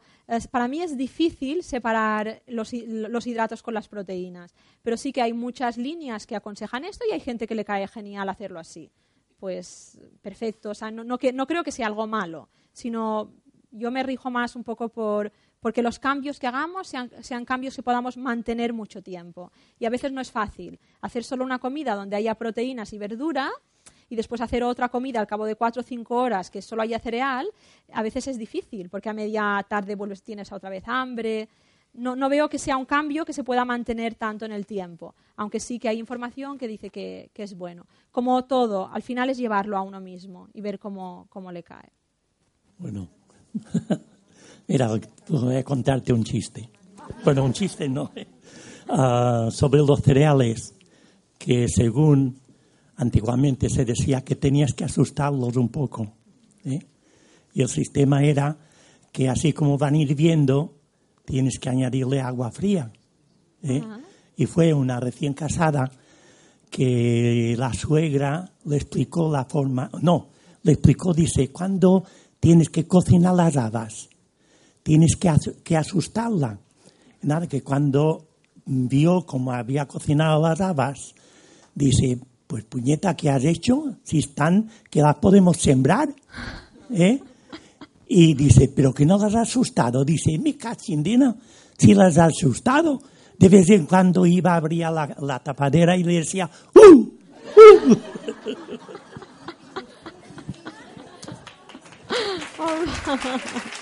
[0.50, 4.52] para mí es difícil separar los, hidratos con las proteínas,
[4.82, 7.86] pero sí que hay muchas líneas que aconsejan esto y hay gente que le cae
[7.86, 8.90] genial hacerlo así.
[9.38, 13.32] Pues perfecto, o sea, no, no, no creo que sea algo malo, sino
[13.70, 17.76] yo me rijo más un poco por porque los cambios que hagamos sean, sean, cambios
[17.76, 19.52] que podamos mantener mucho tiempo.
[19.78, 23.52] Y a veces no es fácil hacer solo una comida donde haya proteínas y verdura
[24.12, 26.98] y después hacer otra comida al cabo de cuatro o cinco horas que solo haya
[26.98, 27.48] cereal,
[27.94, 31.48] a veces es difícil, porque a media tarde vuelves, tienes otra vez hambre.
[31.94, 35.14] No, no, veo que sea un cambio que se pueda mantener tanto en el tiempo,
[35.36, 37.86] aunque sí que hay información que dice que, que es bueno.
[38.10, 41.90] Como todo, al final es llevarlo a uno mismo y ver cómo, cómo le cae.
[42.76, 43.08] Bueno,
[44.68, 44.90] mira,
[45.28, 46.68] voy a contarte un chiste.
[47.24, 48.10] Bueno, un chiste no.
[48.90, 50.74] Uh, sobre los cereales,
[51.38, 52.41] que según
[53.02, 56.12] antiguamente se decía que tenías que asustarlos un poco.
[56.64, 56.80] ¿eh?
[57.54, 58.56] Y el sistema era
[59.12, 60.78] que así como van hirviendo,
[61.24, 62.90] tienes que añadirle agua fría.
[63.62, 63.82] ¿eh?
[64.36, 65.90] Y fue una recién casada
[66.70, 70.30] que la suegra le explicó la forma, no,
[70.62, 72.04] le explicó, dice, cuando
[72.40, 74.08] tienes que cocinar las habas,
[74.82, 75.30] tienes que,
[75.62, 76.58] que asustarla.
[77.22, 78.26] Nada, que cuando
[78.64, 81.14] vio cómo había cocinado las habas,
[81.74, 82.18] dice,
[82.52, 83.96] pues puñeta, ¿qué has hecho?
[84.02, 86.14] Si están, que las podemos sembrar.
[86.92, 87.18] ¿eh?
[88.06, 90.04] Y dice, pero que no las has asustado.
[90.04, 91.34] Dice, mi cachindina,
[91.78, 93.00] si las has asustado.
[93.38, 97.08] De vez en cuando iba a abrir la, la tapadera y le decía, ¡Uh!
[97.78, 97.96] ¡Uh!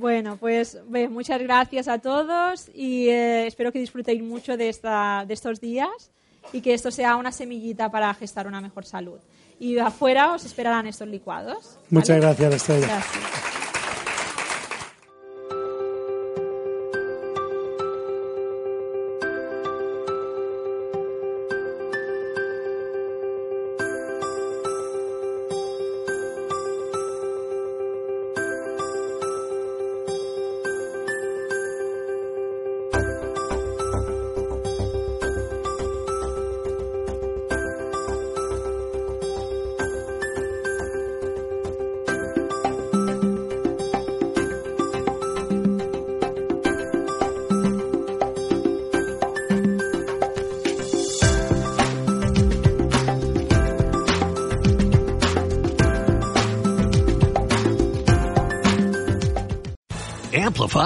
[0.00, 0.78] Bueno, pues
[1.10, 6.10] muchas gracias a todos y eh, espero que disfrutéis mucho de, esta, de estos días
[6.54, 9.18] y que esto sea una semillita para gestar una mejor salud.
[9.58, 11.78] Y afuera os esperarán estos licuados.
[11.90, 12.86] Muchas gracias, Estrella.
[12.86, 13.49] Gracias.